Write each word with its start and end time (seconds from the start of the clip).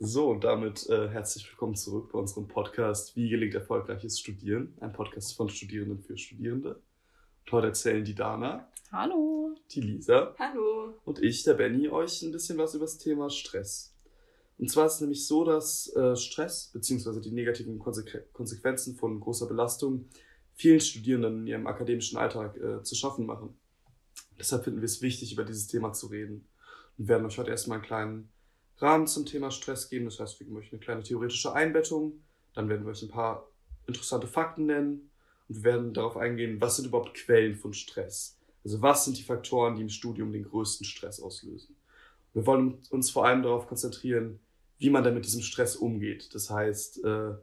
So, 0.00 0.28
und 0.28 0.42
damit 0.42 0.88
äh, 0.90 1.08
herzlich 1.08 1.48
willkommen 1.48 1.76
zurück 1.76 2.10
bei 2.10 2.18
unserem 2.18 2.48
Podcast 2.48 3.14
Wie 3.14 3.28
gelingt 3.28 3.54
erfolgreiches 3.54 4.18
Studieren? 4.18 4.76
Ein 4.80 4.92
Podcast 4.92 5.36
von 5.36 5.48
Studierenden 5.48 6.00
für 6.00 6.18
Studierende. 6.18 6.82
Und 7.44 7.52
heute 7.52 7.68
erzählen 7.68 8.04
die 8.04 8.16
Dana. 8.16 8.68
Hallo. 8.90 9.54
Die 9.70 9.80
Lisa. 9.80 10.34
Hallo. 10.36 10.94
Und 11.04 11.22
ich, 11.22 11.44
der 11.44 11.54
Benny, 11.54 11.88
euch 11.88 12.22
ein 12.22 12.32
bisschen 12.32 12.58
was 12.58 12.74
über 12.74 12.86
das 12.86 12.98
Thema 12.98 13.30
Stress. 13.30 13.94
Und 14.58 14.68
zwar 14.68 14.86
ist 14.86 14.94
es 14.94 15.00
nämlich 15.00 15.28
so, 15.28 15.44
dass 15.44 15.94
äh, 15.94 16.16
Stress 16.16 16.72
bzw. 16.72 17.20
die 17.20 17.30
negativen 17.30 17.78
Konsequ 17.78 18.18
Konsequenzen 18.32 18.96
von 18.96 19.20
großer 19.20 19.46
Belastung 19.46 20.08
vielen 20.54 20.80
Studierenden 20.80 21.42
in 21.42 21.46
ihrem 21.46 21.66
akademischen 21.68 22.18
Alltag 22.18 22.56
äh, 22.56 22.82
zu 22.82 22.96
schaffen 22.96 23.26
machen. 23.26 23.56
Deshalb 24.40 24.64
finden 24.64 24.80
wir 24.80 24.86
es 24.86 25.02
wichtig, 25.02 25.32
über 25.32 25.44
dieses 25.44 25.68
Thema 25.68 25.92
zu 25.92 26.08
reden. 26.08 26.48
Wir 26.96 27.06
werden 27.06 27.26
euch 27.26 27.38
heute 27.38 27.50
erstmal 27.50 27.78
einen 27.78 27.86
kleinen 27.86 28.33
Rahmen 28.78 29.06
zum 29.06 29.26
Thema 29.26 29.50
Stress 29.50 29.88
geben. 29.88 30.06
Das 30.06 30.20
heißt, 30.20 30.40
wir 30.40 30.46
geben 30.46 30.58
euch 30.58 30.72
eine 30.72 30.80
kleine 30.80 31.02
theoretische 31.02 31.52
Einbettung. 31.52 32.20
Dann 32.54 32.68
werden 32.68 32.84
wir 32.84 32.92
euch 32.92 33.02
ein 33.02 33.08
paar 33.08 33.48
interessante 33.86 34.26
Fakten 34.26 34.66
nennen. 34.66 35.10
Und 35.48 35.56
wir 35.56 35.64
werden 35.64 35.94
darauf 35.94 36.16
eingehen, 36.16 36.60
was 36.60 36.76
sind 36.76 36.86
überhaupt 36.86 37.14
Quellen 37.14 37.56
von 37.56 37.72
Stress? 37.72 38.38
Also 38.64 38.80
was 38.80 39.04
sind 39.04 39.18
die 39.18 39.22
Faktoren, 39.22 39.76
die 39.76 39.82
im 39.82 39.90
Studium 39.90 40.32
den 40.32 40.44
größten 40.44 40.86
Stress 40.86 41.20
auslösen? 41.20 41.76
Wir 42.32 42.46
wollen 42.46 42.78
uns 42.90 43.10
vor 43.10 43.26
allem 43.26 43.42
darauf 43.42 43.68
konzentrieren, 43.68 44.40
wie 44.78 44.90
man 44.90 45.04
dann 45.04 45.14
mit 45.14 45.24
diesem 45.24 45.42
Stress 45.42 45.76
umgeht. 45.76 46.34
Das 46.34 46.50
heißt, 46.50 47.04
äh, 47.04 47.34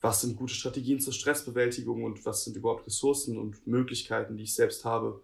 was 0.00 0.20
sind 0.20 0.36
gute 0.36 0.54
Strategien 0.54 1.00
zur 1.00 1.12
Stressbewältigung 1.12 2.04
und 2.04 2.24
was 2.24 2.44
sind 2.44 2.56
überhaupt 2.56 2.86
Ressourcen 2.86 3.36
und 3.36 3.66
Möglichkeiten, 3.66 4.36
die 4.36 4.44
ich 4.44 4.54
selbst 4.54 4.84
habe, 4.84 5.20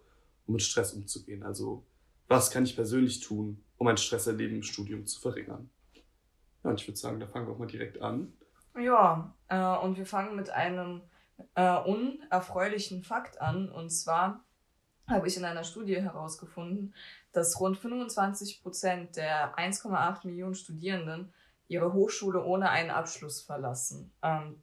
um 0.47 0.53
mit 0.53 0.63
Stress 0.63 0.93
umzugehen. 0.93 1.43
Also 1.43 1.85
was 2.27 2.51
kann 2.51 2.65
ich 2.65 2.75
persönlich 2.75 3.21
tun, 3.21 3.63
um 3.77 3.87
ein 3.87 3.97
Stresserleben 3.97 4.57
im 4.57 4.63
Studium 4.63 5.05
zu 5.05 5.19
verringern. 5.19 5.69
Ja, 6.63 6.71
und 6.71 6.81
ich 6.81 6.87
würde 6.87 6.97
sagen, 6.97 7.19
da 7.19 7.27
fangen 7.27 7.47
wir 7.47 7.53
auch 7.53 7.59
mal 7.59 7.67
direkt 7.67 8.01
an. 8.01 8.33
Ja, 8.77 9.33
äh, 9.47 9.85
und 9.85 9.97
wir 9.97 10.05
fangen 10.05 10.35
mit 10.35 10.49
einem 10.49 11.01
äh, 11.55 11.77
unerfreulichen 11.77 13.03
Fakt 13.03 13.39
an. 13.39 13.69
Und 13.69 13.89
zwar 13.89 14.43
habe 15.07 15.27
ich 15.27 15.37
in 15.37 15.45
einer 15.45 15.63
Studie 15.63 16.01
herausgefunden, 16.01 16.93
dass 17.31 17.59
rund 17.59 17.77
25 17.77 18.63
Prozent 18.63 19.15
der 19.15 19.55
1,8 19.57 20.25
Millionen 20.25 20.55
Studierenden 20.55 21.33
ihre 21.67 21.93
Hochschule 21.93 22.43
ohne 22.43 22.69
einen 22.69 22.91
Abschluss 22.91 23.41
verlassen. 23.41 24.11
Ähm, 24.21 24.61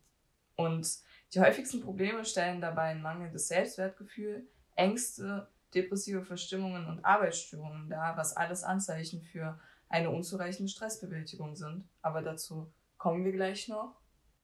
und 0.57 0.89
die 1.35 1.41
häufigsten 1.41 1.81
Probleme 1.81 2.25
stellen 2.25 2.61
dabei 2.61 2.85
ein 2.85 3.03
mangelndes 3.03 3.49
Selbstwertgefühl, 3.49 4.47
Ängste, 4.75 5.49
depressive 5.75 6.25
Verstimmungen 6.25 6.87
und 6.87 7.05
Arbeitsstörungen 7.05 7.89
dar, 7.89 8.17
was 8.17 8.37
alles 8.37 8.62
Anzeichen 8.62 9.23
für 9.23 9.59
eine 9.89 10.11
unzureichende 10.11 10.70
Stressbewältigung 10.70 11.55
sind. 11.55 11.89
Aber 12.01 12.23
dazu 12.23 12.73
kommen 12.98 13.25
wir 13.25 13.33
gleich 13.33 13.69
noch. 13.69 14.01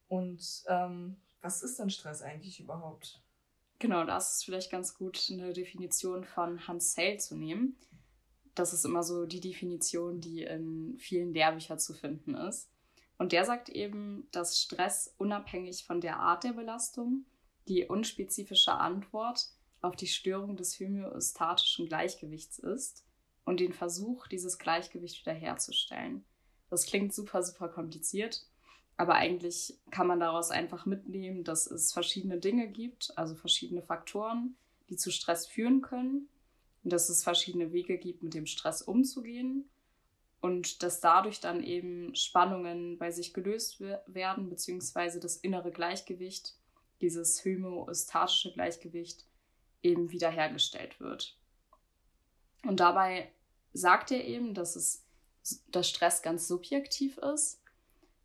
Und 0.09 0.65
ähm, 0.69 1.17
was 1.41 1.63
ist 1.63 1.79
denn 1.79 1.91
Stress 1.91 2.23
eigentlich 2.23 2.61
überhaupt? 2.61 3.23
Genau, 3.79 4.05
das 4.05 4.37
ist 4.37 4.45
vielleicht 4.45 4.71
ganz 4.71 4.95
gut, 4.95 5.29
eine 5.31 5.53
Definition 5.53 6.25
von 6.25 6.67
Hans 6.67 6.95
Sale 6.95 7.19
zu 7.19 7.37
nehmen. 7.37 7.79
Das 8.55 8.73
ist 8.73 8.85
immer 8.85 9.05
so 9.05 9.25
die 9.25 9.41
Definition, 9.41 10.21
die 10.21 10.43
in 10.43 10.97
vielen 10.99 11.33
Lehrbüchern 11.33 11.79
zu 11.79 11.95
finden 11.95 12.35
ist. 12.35 12.71
Und 13.17 13.33
der 13.33 13.45
sagt 13.45 13.69
eben, 13.69 14.29
dass 14.33 14.61
Stress 14.61 15.15
unabhängig 15.19 15.85
von 15.85 16.01
der 16.01 16.19
Art 16.19 16.45
der 16.45 16.53
Belastung, 16.53 17.25
die 17.69 17.87
unspezifische 17.87 18.73
Antwort 18.73 19.51
auf 19.81 19.97
die 19.97 20.07
Störung 20.07 20.57
des 20.57 20.79
homöostatischen 20.81 21.87
Gleichgewichts 21.87 22.59
ist 22.59 23.05
und 23.45 23.61
den 23.61 23.73
Versuch, 23.73 24.27
dieses 24.27 24.59
Gleichgewicht 24.59 25.21
wiederherzustellen. 25.21 26.25
Das 26.71 26.87
klingt 26.87 27.15
super, 27.15 27.43
super 27.43 27.69
kompliziert, 27.69 28.45
aber 28.97 29.15
eigentlich 29.15 29.79
kann 29.91 30.07
man 30.07 30.21
daraus 30.21 30.51
einfach 30.51 30.85
mitnehmen, 30.85 31.45
dass 31.45 31.67
es 31.71 31.93
verschiedene 31.93 32.39
Dinge 32.39 32.69
gibt, 32.69 33.17
also 33.17 33.35
verschiedene 33.35 33.83
Faktoren, 33.83 34.57
die 34.91 34.97
zu 34.97 35.11
Stress 35.11 35.47
führen 35.47 35.83
können, 35.83 36.29
und 36.85 36.93
dass 36.93 37.09
es 37.09 37.23
verschiedene 37.23 37.73
Wege 37.73 37.99
gibt, 37.99 38.23
mit 38.23 38.35
dem 38.35 38.47
Stress 38.47 38.83
umzugehen 38.83 39.69
und 40.41 40.83
dass 40.83 41.01
dadurch 41.01 41.41
dann 41.41 41.63
eben 41.63 42.15
Spannungen 42.15 42.99
bei 42.99 43.11
sich 43.11 43.35
gelöst 43.35 43.81
werden, 43.81 44.49
beziehungsweise 44.49 45.21
das 45.21 45.37
innere 45.37 45.71
Gleichgewicht, 45.71 46.55
dieses 47.01 47.45
homöostatische 47.45 48.53
Gleichgewicht, 48.53 49.28
eben 49.83 50.11
wiederhergestellt 50.11 51.01
wird. 51.01 51.39
Und 52.65 52.81
dabei 52.81 53.31
sagt 53.73 54.11
er 54.11 54.25
eben, 54.25 54.55
dass 54.55 54.77
es 54.77 55.09
dass 55.69 55.89
Stress 55.89 56.23
ganz 56.23 56.49
subjektiv 56.49 57.19
ist. 57.19 57.63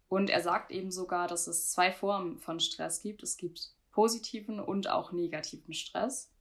Und 0.08 0.30
er 0.30 0.42
sagt 0.42 0.72
eben 0.72 0.92
sogar, 0.92 1.28
dass 1.28 1.48
es 1.48 1.72
zwei 1.72 1.92
Formen 1.92 2.38
von 2.38 2.60
Stress 2.60 3.02
gibt. 3.02 3.24
Es 3.24 3.38
gibt 3.38 3.72
positiven 3.92 4.60
und 4.60 4.90
auch 4.90 5.12
negativen 5.12 5.74
Stress. 5.74 6.32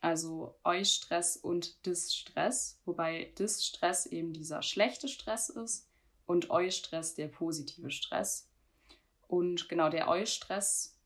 Also 0.00 0.58
Eustress 0.64 1.36
und 1.36 1.84
Distress, 1.84 2.80
wobei 2.86 3.34
Distress 3.38 4.06
eben 4.06 4.32
dieser 4.32 4.62
schlechte 4.62 5.08
Stress 5.08 5.50
ist 5.50 5.90
und 6.24 6.48
Eustress 6.48 7.14
der 7.14 7.28
positive 7.28 7.90
Stress. 7.90 8.48
Und 9.26 9.68
genau 9.68 9.90
der 9.90 10.08
Eustress 10.08 10.96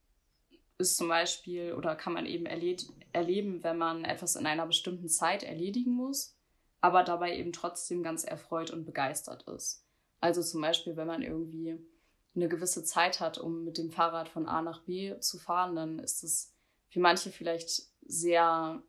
ist 0.77 0.97
zum 0.97 1.07
Beispiel 1.07 1.73
oder 1.73 1.95
kann 1.95 2.13
man 2.13 2.25
eben 2.25 2.45
erleben, 2.45 3.63
wenn 3.63 3.77
man 3.77 4.05
etwas 4.05 4.35
in 4.35 4.45
einer 4.45 4.65
bestimmten 4.67 5.07
Zeit 5.07 5.43
erledigen 5.43 5.91
muss, 5.91 6.35
aber 6.81 7.03
dabei 7.03 7.37
eben 7.37 7.53
trotzdem 7.53 8.03
ganz 8.03 8.23
erfreut 8.23 8.71
und 8.71 8.85
begeistert 8.85 9.47
ist. 9.47 9.85
Also 10.19 10.41
zum 10.41 10.61
Beispiel, 10.61 10.97
wenn 10.97 11.07
man 11.07 11.21
irgendwie 11.21 11.77
eine 12.35 12.49
gewisse 12.49 12.83
Zeit 12.83 13.19
hat, 13.19 13.37
um 13.37 13.63
mit 13.63 13.77
dem 13.77 13.91
Fahrrad 13.91 14.27
von 14.27 14.47
A 14.47 14.61
nach 14.61 14.81
B 14.83 15.17
zu 15.19 15.37
fahren, 15.37 15.75
dann 15.75 15.99
ist 15.99 16.23
es 16.23 16.53
für 16.89 16.99
manche 16.99 17.31
vielleicht 17.31 17.83
sehr 18.05 18.81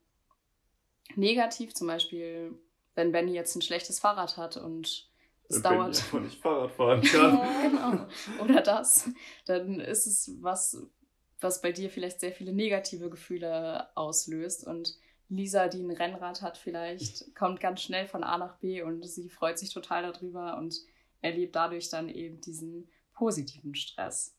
negativ. 1.15 1.75
Zum 1.75 1.87
Beispiel, 1.87 2.59
wenn 2.95 3.13
Benny 3.13 3.33
jetzt 3.33 3.55
ein 3.55 3.63
schlechtes 3.63 4.01
Fahrrad 4.01 4.37
hat 4.37 4.57
und 4.57 5.09
es 5.49 5.57
wenn 5.57 5.63
dauert. 5.63 6.05
Benny 6.11 6.25
nicht 6.27 6.41
Fahrrad 6.41 6.73
fahren 6.73 7.03
kann. 7.13 7.41
genau. 7.63 8.07
Oder 8.45 8.63
das. 8.63 9.09
Dann 9.45 9.81
ist 9.81 10.07
es 10.07 10.31
was, 10.41 10.83
was 11.47 11.61
bei 11.63 11.73
dir 11.73 11.91
vielleicht 11.91 12.21
sehr 12.21 12.33
viele 12.33 12.53
negative 12.53 13.09
Gefühle 13.09 13.89
auslöst. 13.97 14.67
Und 14.67 14.99
Lisa, 15.29 15.69
die 15.69 15.83
ein 15.83 15.91
Rennrad 15.91 16.43
hat, 16.43 16.59
vielleicht 16.59 17.35
kommt 17.35 17.61
ganz 17.61 17.83
schnell 17.83 18.07
von 18.07 18.25
A 18.25 18.37
nach 18.37 18.57
B 18.57 18.83
und 18.83 19.07
sie 19.09 19.29
freut 19.29 19.59
sich 19.59 19.73
total 19.73 20.13
darüber 20.13 20.59
und 20.59 20.77
erlebt 21.23 21.55
dadurch 21.55 21.89
dann 21.89 22.09
eben 22.09 22.41
diesen 22.41 22.89
positiven 23.13 23.75
Stress. 23.75 24.35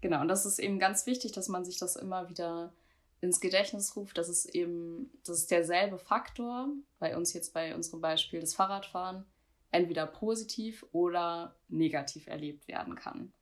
Genau, 0.00 0.22
und 0.22 0.28
das 0.28 0.46
ist 0.46 0.58
eben 0.58 0.78
ganz 0.78 1.06
wichtig, 1.06 1.32
dass 1.32 1.48
man 1.48 1.64
sich 1.64 1.78
das 1.78 1.96
immer 1.96 2.30
wieder 2.30 2.72
ins 3.20 3.40
Gedächtnis 3.40 3.94
ruft, 3.96 4.16
dass 4.16 4.28
es 4.28 4.46
eben, 4.46 5.10
das 5.26 5.40
ist 5.40 5.50
derselbe 5.50 5.98
Faktor, 5.98 6.70
bei 6.98 7.16
uns 7.16 7.34
jetzt 7.34 7.52
bei 7.52 7.74
unserem 7.74 8.00
Beispiel 8.00 8.40
das 8.40 8.54
Fahrradfahren, 8.54 9.26
entweder 9.70 10.06
positiv 10.06 10.86
oder 10.92 11.54
negativ 11.68 12.28
erlebt 12.28 12.66
werden 12.66 12.94
kann. 12.94 13.32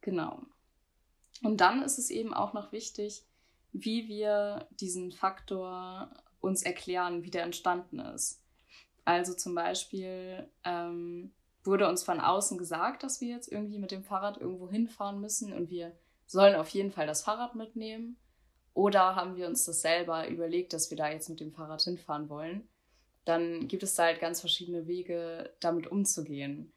Genau. 0.00 0.42
Und 1.42 1.60
dann 1.60 1.82
ist 1.82 1.98
es 1.98 2.10
eben 2.10 2.32
auch 2.32 2.52
noch 2.52 2.72
wichtig, 2.72 3.24
wie 3.72 4.08
wir 4.08 4.68
diesen 4.80 5.12
Faktor 5.12 6.10
uns 6.40 6.62
erklären, 6.62 7.24
wie 7.24 7.30
der 7.30 7.42
entstanden 7.42 7.98
ist. 7.98 8.40
Also 9.04 9.34
zum 9.34 9.54
Beispiel 9.54 10.48
ähm, 10.64 11.32
wurde 11.64 11.88
uns 11.88 12.02
von 12.04 12.20
außen 12.20 12.56
gesagt, 12.58 13.02
dass 13.02 13.20
wir 13.20 13.28
jetzt 13.28 13.50
irgendwie 13.50 13.78
mit 13.78 13.90
dem 13.90 14.04
Fahrrad 14.04 14.38
irgendwo 14.38 14.70
hinfahren 14.70 15.20
müssen 15.20 15.52
und 15.52 15.70
wir 15.70 15.92
sollen 16.26 16.54
auf 16.54 16.68
jeden 16.70 16.92
Fall 16.92 17.06
das 17.06 17.22
Fahrrad 17.22 17.54
mitnehmen. 17.54 18.16
Oder 18.72 19.14
haben 19.14 19.36
wir 19.36 19.46
uns 19.46 19.64
das 19.64 19.82
selber 19.82 20.28
überlegt, 20.28 20.72
dass 20.72 20.90
wir 20.90 20.96
da 20.96 21.10
jetzt 21.10 21.28
mit 21.28 21.40
dem 21.40 21.52
Fahrrad 21.52 21.82
hinfahren 21.82 22.28
wollen? 22.28 22.68
Dann 23.24 23.68
gibt 23.68 23.82
es 23.82 23.94
da 23.94 24.04
halt 24.04 24.20
ganz 24.20 24.40
verschiedene 24.40 24.86
Wege, 24.86 25.54
damit 25.60 25.86
umzugehen. 25.86 26.72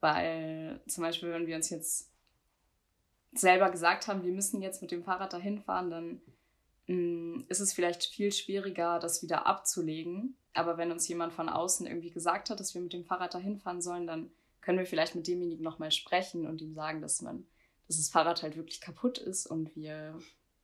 Weil 0.00 0.80
zum 0.86 1.02
Beispiel, 1.02 1.30
wenn 1.32 1.46
wir 1.46 1.56
uns 1.56 1.70
jetzt 1.70 2.11
selber 3.32 3.70
gesagt 3.70 4.08
haben, 4.08 4.24
wir 4.24 4.32
müssen 4.32 4.62
jetzt 4.62 4.82
mit 4.82 4.90
dem 4.90 5.04
Fahrrad 5.04 5.32
dahin 5.32 5.60
fahren, 5.60 5.90
dann 5.90 6.22
mh, 6.86 6.96
mm, 6.96 7.44
ist 7.48 7.60
es 7.60 7.72
vielleicht 7.72 8.04
viel 8.04 8.32
schwieriger, 8.32 8.98
das 8.98 9.22
wieder 9.22 9.46
abzulegen. 9.46 10.36
Aber 10.54 10.76
wenn 10.76 10.92
uns 10.92 11.08
jemand 11.08 11.32
von 11.32 11.48
außen 11.48 11.86
irgendwie 11.86 12.10
gesagt 12.10 12.50
hat, 12.50 12.60
dass 12.60 12.74
wir 12.74 12.82
mit 12.82 12.92
dem 12.92 13.04
Fahrrad 13.04 13.34
dahin 13.34 13.58
fahren 13.58 13.80
sollen, 13.80 14.06
dann 14.06 14.30
können 14.60 14.78
wir 14.78 14.86
vielleicht 14.86 15.14
mit 15.14 15.26
demjenigen 15.26 15.64
nochmal 15.64 15.90
sprechen 15.90 16.46
und 16.46 16.60
ihm 16.60 16.74
sagen, 16.74 17.00
dass 17.00 17.22
man, 17.22 17.46
dass 17.88 17.96
das 17.96 18.10
Fahrrad 18.10 18.42
halt 18.42 18.56
wirklich 18.56 18.80
kaputt 18.80 19.18
ist 19.18 19.46
und 19.46 19.74
wir 19.74 20.18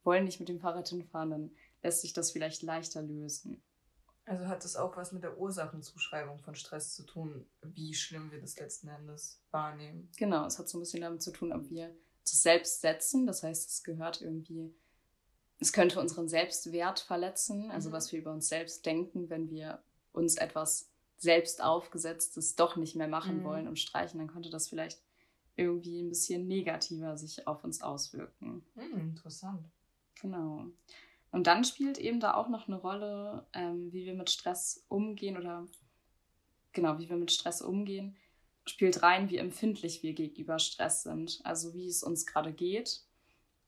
wollen 0.04 0.24
nicht 0.24 0.40
mit 0.40 0.48
dem 0.48 0.60
Fahrrad 0.60 0.88
hinfahren, 0.88 1.30
dann 1.30 1.50
lässt 1.82 2.02
sich 2.02 2.12
das 2.12 2.30
vielleicht 2.30 2.62
leichter 2.62 3.02
lösen. 3.02 3.62
Also 4.24 4.46
hat 4.46 4.62
das 4.62 4.76
auch 4.76 4.96
was 4.96 5.12
mit 5.12 5.22
der 5.22 5.38
Ursachenzuschreibung 5.38 6.38
von 6.38 6.54
Stress 6.54 6.94
zu 6.94 7.04
tun, 7.04 7.46
wie 7.62 7.94
schlimm 7.94 8.30
wir 8.30 8.40
das 8.40 8.58
letzten 8.58 8.88
Endes 8.88 9.42
wahrnehmen? 9.50 10.10
Genau, 10.18 10.44
es 10.44 10.58
hat 10.58 10.68
so 10.68 10.76
ein 10.76 10.80
bisschen 10.80 11.00
damit 11.00 11.22
zu 11.22 11.32
tun, 11.32 11.50
ob 11.50 11.70
wir 11.70 11.96
das 12.24 12.42
selbst 12.42 12.80
setzen. 12.80 13.26
Das 13.26 13.42
heißt, 13.42 13.68
es 13.68 13.82
gehört 13.82 14.20
irgendwie, 14.20 14.74
es 15.60 15.72
könnte 15.72 16.00
unseren 16.00 16.28
Selbstwert 16.28 17.00
verletzen, 17.00 17.70
also 17.70 17.88
mhm. 17.88 17.92
was 17.92 18.12
wir 18.12 18.20
über 18.20 18.32
uns 18.32 18.48
selbst 18.48 18.84
denken, 18.86 19.30
wenn 19.30 19.50
wir 19.50 19.82
uns 20.12 20.36
etwas 20.36 20.90
selbst 21.18 21.62
aufgesetztes 21.62 22.54
doch 22.54 22.76
nicht 22.76 22.94
mehr 22.94 23.08
machen 23.08 23.38
mhm. 23.38 23.44
wollen 23.44 23.68
und 23.68 23.78
streichen, 23.78 24.18
dann 24.18 24.28
könnte 24.28 24.50
das 24.50 24.68
vielleicht 24.68 25.00
irgendwie 25.56 26.00
ein 26.00 26.08
bisschen 26.08 26.46
negativer 26.46 27.16
sich 27.18 27.46
auf 27.46 27.64
uns 27.64 27.82
auswirken. 27.82 28.64
Hm, 28.76 29.00
interessant. 29.00 29.64
Genau. 30.20 30.66
Und 31.32 31.46
dann 31.46 31.64
spielt 31.64 31.98
eben 31.98 32.20
da 32.20 32.34
auch 32.34 32.48
noch 32.48 32.68
eine 32.68 32.76
Rolle, 32.76 33.46
ähm, 33.52 33.92
wie 33.92 34.06
wir 34.06 34.14
mit 34.14 34.30
Stress 34.30 34.84
umgehen 34.88 35.36
oder 35.36 35.66
genau, 36.72 36.98
wie 36.98 37.08
wir 37.08 37.16
mit 37.16 37.32
Stress 37.32 37.60
umgehen, 37.60 38.16
spielt 38.70 39.02
rein, 39.02 39.30
wie 39.30 39.38
empfindlich 39.38 40.02
wir 40.02 40.12
gegenüber 40.12 40.58
Stress 40.58 41.02
sind. 41.02 41.40
Also 41.44 41.74
wie 41.74 41.86
es 41.86 42.02
uns 42.02 42.26
gerade 42.26 42.52
geht 42.52 43.02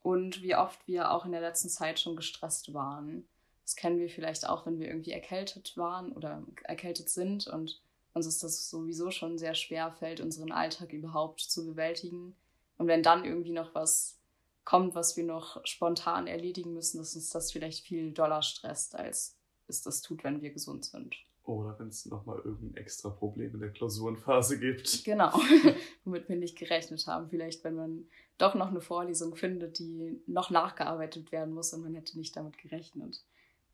und 0.03 0.43
wie 0.43 0.57
oft 0.57 0.87
wir 0.87 1.11
auch 1.11 1.25
in 1.25 1.33
der 1.33 1.41
letzten 1.41 1.69
Zeit 1.69 2.01
schon 2.01 2.17
gestresst 2.17 2.73
waren. 2.73 3.27
Das 3.63 3.77
kennen 3.77 3.99
wir 3.99 4.09
vielleicht 4.09 4.49
auch, 4.49 4.67
wenn 4.67 4.81
wir 4.81 4.89
irgendwie 4.89 5.13
erkältet 5.13 5.77
waren 5.77 6.13
oder 6.13 6.43
erkältet 6.65 7.09
sind 7.09 7.47
und 7.47 7.81
uns 8.13 8.27
ist 8.27 8.43
das 8.43 8.69
sowieso 8.69 9.11
schon 9.11 9.39
sehr 9.39 9.55
schwer 9.55 9.93
fällt, 9.93 10.21
unseren 10.21 10.51
Alltag 10.51 10.93
überhaupt 10.93 11.41
zu 11.41 11.65
bewältigen. 11.65 12.35
Und 12.77 12.89
wenn 12.89 13.03
dann 13.03 13.25
irgendwie 13.25 13.53
noch 13.53 13.75
was 13.75 14.19
kommt, 14.65 14.95
was 14.95 15.17
wir 15.17 15.25
noch 15.25 15.65
spontan 15.65 16.27
erledigen 16.27 16.73
müssen, 16.73 16.99
dass 16.99 17.15
uns 17.15 17.31
das 17.31 17.53
vielleicht 17.53 17.85
viel 17.85 18.13
doller 18.13 18.43
stresst, 18.43 18.97
als 18.97 19.37
es 19.69 19.83
das 19.83 20.03
tut, 20.03 20.25
wenn 20.25 20.43
wir 20.43 20.51
gesund 20.51 20.85
sind. 20.85 21.17
Oder 21.45 21.79
wenn 21.79 21.89
es 21.89 22.07
nochmal 22.07 22.39
irgendein 22.45 22.77
extra 22.77 23.11
Problem 23.11 23.55
in 23.55 23.61
der 23.61 23.71
Klausurenphase 23.71 24.61
gibt. 24.61 25.05
Genau, 25.05 25.33
womit 26.05 26.29
wir 26.29 26.37
nicht 26.37 26.59
gerechnet 26.59 27.07
haben. 27.07 27.29
Vielleicht, 27.29 27.65
wenn 27.65 27.75
man 27.75 28.07
doch 28.39 28.55
noch 28.55 28.69
eine 28.69 28.81
Vorlesung 28.81 29.35
findet, 29.37 29.79
die 29.79 30.23
noch 30.27 30.51
nachgearbeitet 30.51 31.33
werden 31.33 31.55
muss 31.55 31.73
und 31.73 31.83
man 31.83 31.95
hätte 31.95 32.19
nicht 32.19 32.37
damit 32.37 32.59
gerechnet. 32.59 33.25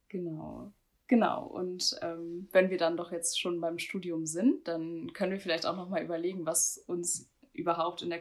Genau. 0.08 0.72
Genau, 1.08 1.44
und 1.44 1.96
ähm, 2.02 2.48
wenn 2.50 2.70
wir 2.70 2.78
dann 2.78 2.96
doch 2.96 3.12
jetzt 3.12 3.40
schon 3.40 3.60
beim 3.60 3.78
Studium 3.78 4.26
sind, 4.26 4.66
dann 4.66 5.12
können 5.12 5.32
wir 5.32 5.40
vielleicht 5.40 5.64
auch 5.64 5.76
nochmal 5.76 6.02
überlegen, 6.02 6.46
was 6.46 6.78
uns 6.88 7.30
überhaupt 7.52 8.02
in 8.02 8.10
der, 8.10 8.20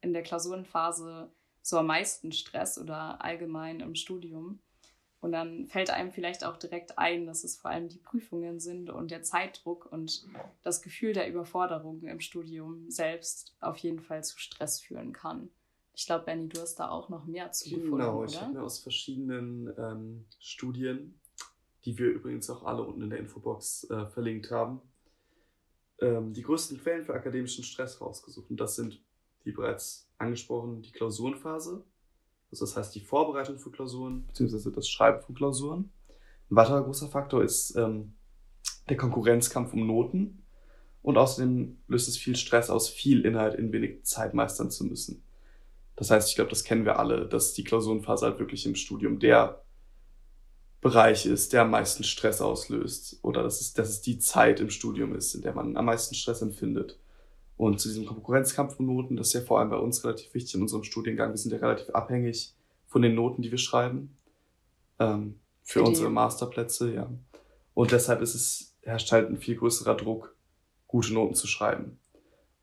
in 0.00 0.12
der 0.12 0.22
Klausurenphase 0.22 1.28
so 1.62 1.78
am 1.78 1.86
meisten 1.86 2.30
Stress 2.30 2.78
oder 2.78 3.22
allgemein 3.22 3.80
im 3.80 3.96
Studium. 3.96 4.60
Und 5.26 5.32
dann 5.32 5.66
fällt 5.66 5.90
einem 5.90 6.12
vielleicht 6.12 6.44
auch 6.44 6.56
direkt 6.56 6.98
ein, 6.98 7.26
dass 7.26 7.42
es 7.42 7.56
vor 7.56 7.70
allem 7.70 7.88
die 7.88 7.98
Prüfungen 7.98 8.60
sind 8.60 8.90
und 8.90 9.10
der 9.10 9.22
Zeitdruck 9.22 9.90
und 9.90 10.26
das 10.62 10.82
Gefühl 10.82 11.12
der 11.12 11.28
Überforderung 11.28 12.02
im 12.02 12.20
Studium 12.20 12.88
selbst 12.88 13.56
auf 13.60 13.76
jeden 13.78 14.00
Fall 14.00 14.22
zu 14.22 14.38
Stress 14.38 14.80
führen 14.80 15.12
kann. 15.12 15.50
Ich 15.94 16.06
glaube, 16.06 16.26
Benny, 16.26 16.48
du 16.48 16.60
hast 16.60 16.76
da 16.76 16.90
auch 16.90 17.08
noch 17.08 17.26
mehr 17.26 17.50
zu 17.52 17.68
genau, 17.68 17.82
gefunden, 17.82 17.98
Genau, 17.98 18.24
ich 18.24 18.40
habe 18.40 18.52
mir 18.52 18.62
aus 18.62 18.78
verschiedenen 18.78 19.72
ähm, 19.78 20.26
Studien 20.38 21.18
die 21.86 21.96
wir 21.96 22.10
übrigens 22.10 22.50
auch 22.50 22.64
alle 22.64 22.82
unten 22.82 23.02
in 23.02 23.10
der 23.10 23.20
Infobox 23.20 23.88
äh, 23.90 24.06
verlinkt 24.06 24.50
haben, 24.50 24.82
ähm, 26.00 26.34
die 26.34 26.42
größten 26.42 26.80
Quellen 26.80 27.04
für 27.04 27.14
akademischen 27.14 27.62
Stress 27.62 28.00
rausgesucht. 28.00 28.50
Und 28.50 28.58
das 28.58 28.74
sind, 28.74 29.00
wie 29.44 29.52
bereits 29.52 30.10
angesprochen, 30.18 30.82
die 30.82 30.90
Klausurenphase. 30.90 31.84
Also 32.56 32.64
das 32.64 32.76
heißt 32.76 32.94
die 32.94 33.00
Vorbereitung 33.00 33.58
für 33.58 33.70
Klausuren, 33.70 34.26
beziehungsweise 34.28 34.72
das 34.72 34.88
Schreiben 34.88 35.20
von 35.20 35.34
Klausuren. 35.34 35.90
Ein 36.50 36.56
weiterer 36.56 36.82
großer 36.82 37.08
Faktor 37.08 37.42
ist 37.42 37.76
ähm, 37.76 38.14
der 38.88 38.96
Konkurrenzkampf 38.96 39.74
um 39.74 39.86
Noten. 39.86 40.42
Und 41.02 41.18
außerdem 41.18 41.76
löst 41.86 42.08
es 42.08 42.16
viel 42.16 42.34
Stress 42.34 42.70
aus, 42.70 42.88
viel 42.88 43.26
Inhalt 43.26 43.56
in 43.56 43.72
wenig 43.72 44.04
Zeit 44.04 44.32
meistern 44.32 44.70
zu 44.70 44.84
müssen. 44.84 45.22
Das 45.96 46.10
heißt, 46.10 46.30
ich 46.30 46.34
glaube, 46.34 46.48
das 46.48 46.64
kennen 46.64 46.86
wir 46.86 46.98
alle, 46.98 47.28
dass 47.28 47.52
die 47.52 47.62
Klausurenphase 47.62 48.24
halt 48.24 48.38
wirklich 48.38 48.64
im 48.64 48.74
Studium 48.74 49.18
der 49.18 49.62
Bereich 50.80 51.26
ist, 51.26 51.52
der 51.52 51.62
am 51.62 51.70
meisten 51.70 52.04
Stress 52.04 52.40
auslöst. 52.40 53.18
Oder 53.20 53.42
dass 53.42 53.60
es, 53.60 53.74
dass 53.74 53.90
es 53.90 54.00
die 54.00 54.18
Zeit 54.18 54.60
im 54.60 54.70
Studium 54.70 55.14
ist, 55.14 55.34
in 55.34 55.42
der 55.42 55.54
man 55.54 55.76
am 55.76 55.84
meisten 55.84 56.14
Stress 56.14 56.40
empfindet. 56.40 56.98
Und 57.56 57.80
zu 57.80 57.88
diesem 57.88 58.06
Konkurrenzkampf 58.06 58.78
um 58.78 58.86
Noten, 58.86 59.16
das 59.16 59.28
ist 59.28 59.32
ja 59.32 59.40
vor 59.40 59.60
allem 59.60 59.70
bei 59.70 59.78
uns 59.78 60.04
relativ 60.04 60.32
wichtig 60.34 60.54
in 60.54 60.62
unserem 60.62 60.84
Studiengang. 60.84 61.30
Wir 61.30 61.38
sind 61.38 61.52
ja 61.52 61.58
relativ 61.58 61.90
abhängig 61.90 62.54
von 62.86 63.02
den 63.02 63.14
Noten, 63.14 63.42
die 63.42 63.50
wir 63.50 63.58
schreiben. 63.58 64.16
Ähm, 64.98 65.40
für 65.62 65.80
die. 65.80 65.88
unsere 65.88 66.10
Masterplätze, 66.10 66.94
ja. 66.94 67.10
Und 67.74 67.92
deshalb 67.92 68.20
ist 68.20 68.34
es, 68.34 68.76
herrscht 68.82 69.10
halt 69.10 69.28
ein 69.28 69.38
viel 69.38 69.56
größerer 69.56 69.96
Druck, 69.96 70.36
gute 70.86 71.12
Noten 71.12 71.34
zu 71.34 71.46
schreiben. 71.46 71.98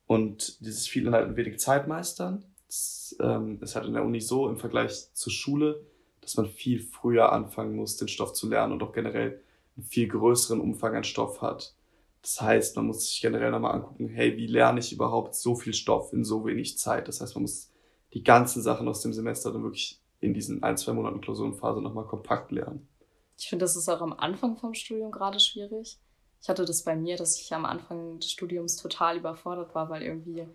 Und 0.05 0.59
dieses 0.61 0.87
viel 0.87 1.07
Inhalt 1.07 1.27
und 1.27 1.35
wenig 1.35 1.59
Zeit 1.59 1.87
meistern, 1.87 2.45
das, 2.67 3.15
ähm, 3.19 3.59
ist 3.61 3.75
halt 3.75 3.85
in 3.85 3.93
der 3.93 4.03
Uni 4.03 4.21
so 4.21 4.49
im 4.49 4.57
Vergleich 4.57 5.13
zur 5.13 5.31
Schule, 5.31 5.85
dass 6.21 6.37
man 6.37 6.47
viel 6.47 6.79
früher 6.79 7.31
anfangen 7.31 7.75
muss, 7.75 7.97
den 7.97 8.07
Stoff 8.07 8.33
zu 8.33 8.47
lernen 8.47 8.73
und 8.73 8.83
auch 8.83 8.93
generell 8.93 9.41
einen 9.75 9.85
viel 9.85 10.07
größeren 10.07 10.61
Umfang 10.61 10.95
an 10.95 11.03
Stoff 11.03 11.41
hat. 11.41 11.75
Das 12.23 12.41
heißt, 12.41 12.77
man 12.77 12.87
muss 12.87 13.05
sich 13.05 13.21
generell 13.21 13.51
nochmal 13.51 13.75
angucken, 13.75 14.07
hey, 14.07 14.37
wie 14.37 14.47
lerne 14.47 14.79
ich 14.79 14.93
überhaupt 14.93 15.35
so 15.35 15.55
viel 15.55 15.73
Stoff 15.73 16.13
in 16.13 16.23
so 16.23 16.45
wenig 16.45 16.77
Zeit? 16.77 17.09
Das 17.09 17.19
heißt, 17.19 17.35
man 17.35 17.43
muss 17.43 17.69
die 18.13 18.23
ganzen 18.23 18.61
Sachen 18.61 18.87
aus 18.87 19.01
dem 19.01 19.11
Semester 19.11 19.51
dann 19.51 19.63
wirklich 19.63 20.01
in 20.21 20.33
diesen 20.33 20.63
ein, 20.63 20.77
zwei 20.77 20.93
Monaten 20.93 21.19
Klausurenphase 21.19 21.81
nochmal 21.81 22.07
kompakt 22.07 22.51
lernen. 22.51 22.87
Ich 23.37 23.49
finde, 23.49 23.65
das 23.65 23.75
ist 23.75 23.89
auch 23.89 24.01
am 24.01 24.13
Anfang 24.13 24.55
vom 24.55 24.73
Studium 24.73 25.11
gerade 25.11 25.39
schwierig. 25.39 25.99
Ich 26.41 26.47
hatte 26.47 26.63
das 26.63 26.83
bei 26.83 26.95
mir, 26.95 27.17
dass 27.17 27.39
ich 27.39 27.53
am 27.53 27.65
Anfang 27.65 28.19
des 28.19 28.31
Studiums 28.31 28.77
total 28.77 29.17
überfordert 29.17 29.75
war, 29.75 29.89
weil 29.89 30.01
irgendwie 30.01 30.47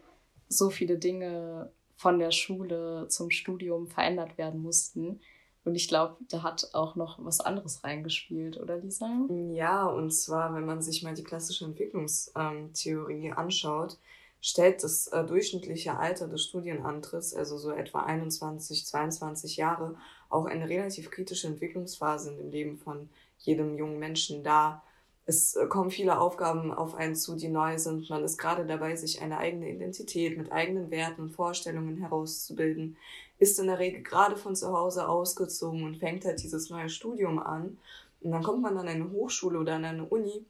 so 0.48 0.70
viele 0.70 0.96
Dinge 0.98 1.70
von 1.96 2.18
der 2.18 2.30
Schule 2.30 3.08
zum 3.08 3.30
Studium 3.30 3.88
verändert 3.88 4.38
werden 4.38 4.62
mussten. 4.62 5.20
Und 5.68 5.74
ich 5.74 5.86
glaube, 5.86 6.16
da 6.30 6.42
hat 6.42 6.70
auch 6.72 6.96
noch 6.96 7.18
was 7.22 7.40
anderes 7.40 7.84
reingespielt, 7.84 8.58
oder 8.58 8.78
Lisa? 8.78 9.06
Ja, 9.52 9.84
und 9.84 10.12
zwar, 10.12 10.54
wenn 10.54 10.64
man 10.64 10.80
sich 10.80 11.02
mal 11.02 11.12
die 11.12 11.22
klassische 11.22 11.66
Entwicklungstheorie 11.66 13.32
anschaut, 13.32 13.98
stellt 14.40 14.82
das 14.82 15.08
äh, 15.08 15.22
durchschnittliche 15.24 15.98
Alter 15.98 16.26
des 16.26 16.44
Studienantritts, 16.44 17.34
also 17.34 17.58
so 17.58 17.70
etwa 17.70 18.00
21, 18.00 18.86
22 18.86 19.58
Jahre, 19.58 19.94
auch 20.30 20.46
eine 20.46 20.70
relativ 20.70 21.10
kritische 21.10 21.48
Entwicklungsphase 21.48 22.30
in 22.30 22.38
dem 22.38 22.50
Leben 22.50 22.78
von 22.78 23.10
jedem 23.36 23.76
jungen 23.76 23.98
Menschen 23.98 24.42
dar. 24.42 24.82
Es 25.28 25.54
äh, 25.54 25.66
kommen 25.66 25.90
viele 25.90 26.18
Aufgaben 26.18 26.72
auf 26.72 26.94
einen 26.94 27.14
zu, 27.14 27.36
die 27.36 27.48
neu 27.48 27.78
sind. 27.78 28.08
Man 28.08 28.24
ist 28.24 28.38
gerade 28.38 28.66
dabei, 28.66 28.96
sich 28.96 29.20
eine 29.20 29.38
eigene 29.38 29.70
Identität 29.70 30.38
mit 30.38 30.50
eigenen 30.50 30.90
Werten 30.90 31.22
und 31.22 31.30
Vorstellungen 31.30 31.98
herauszubilden 31.98 32.96
ist 33.38 33.58
in 33.58 33.68
der 33.68 33.78
Regel 33.78 34.02
gerade 34.02 34.36
von 34.36 34.56
zu 34.56 34.72
Hause 34.72 35.08
ausgezogen 35.08 35.84
und 35.84 35.98
fängt 35.98 36.24
halt 36.24 36.42
dieses 36.42 36.70
neue 36.70 36.88
Studium 36.88 37.38
an. 37.38 37.78
Und 38.20 38.32
dann 38.32 38.42
kommt 38.42 38.62
man 38.62 38.76
an 38.76 38.88
eine 38.88 39.10
Hochschule 39.10 39.60
oder 39.60 39.76
an 39.76 39.84
eine 39.84 40.04
Uni, 40.04 40.44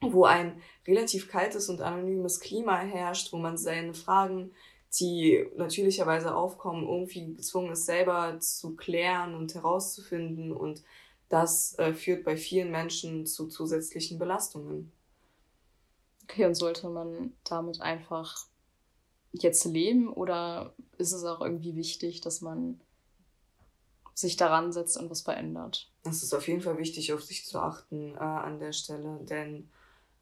wo 0.00 0.24
ein 0.24 0.60
relativ 0.86 1.28
kaltes 1.28 1.68
und 1.68 1.80
anonymes 1.80 2.40
Klima 2.40 2.76
herrscht, 2.78 3.32
wo 3.32 3.38
man 3.38 3.56
seine 3.56 3.94
Fragen, 3.94 4.50
die 5.00 5.46
natürlicherweise 5.56 6.34
aufkommen, 6.34 6.86
irgendwie 6.86 7.34
gezwungen 7.34 7.72
ist, 7.72 7.86
selber 7.86 8.38
zu 8.40 8.76
klären 8.76 9.34
und 9.34 9.54
herauszufinden. 9.54 10.52
Und 10.52 10.82
das 11.28 11.78
äh, 11.78 11.92
führt 11.94 12.24
bei 12.24 12.36
vielen 12.36 12.70
Menschen 12.70 13.26
zu 13.26 13.48
zusätzlichen 13.48 14.18
Belastungen. 14.18 14.92
Okay, 16.24 16.46
und 16.46 16.54
sollte 16.54 16.88
man 16.88 17.32
damit 17.44 17.80
einfach 17.80 18.46
jetzt 19.32 19.64
leben 19.64 20.12
oder 20.12 20.74
ist 20.96 21.12
es 21.12 21.24
auch 21.24 21.40
irgendwie 21.40 21.76
wichtig, 21.76 22.20
dass 22.20 22.40
man 22.40 22.80
sich 24.14 24.36
daran 24.36 24.72
setzt 24.72 24.96
und 24.96 25.10
was 25.10 25.22
verändert? 25.22 25.90
Es 26.04 26.22
ist 26.22 26.34
auf 26.34 26.48
jeden 26.48 26.60
Fall 26.60 26.78
wichtig, 26.78 27.12
auf 27.12 27.22
sich 27.22 27.46
zu 27.46 27.60
achten 27.60 28.14
äh, 28.14 28.18
an 28.18 28.58
der 28.58 28.72
Stelle, 28.72 29.20
denn 29.24 29.70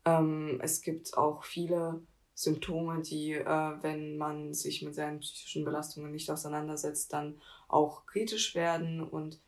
ähm, 0.05 0.61
es 0.63 0.83
gibt 0.83 1.17
auch 1.17 1.45
viele 1.45 2.03
Symptome, 2.35 3.01
die, 3.01 3.33
äh, 3.33 3.73
wenn 3.81 4.19
man 4.19 4.53
sich 4.53 4.83
mit 4.83 4.95
seinen 4.95 5.21
psychischen 5.21 5.65
Belastungen 5.65 6.13
nicht 6.13 6.31
auseinandersetzt, 6.31 7.13
dann 7.13 7.41
auch 7.67 8.05
kritisch 8.05 8.55
werden. 8.55 9.03
Und 9.03 9.41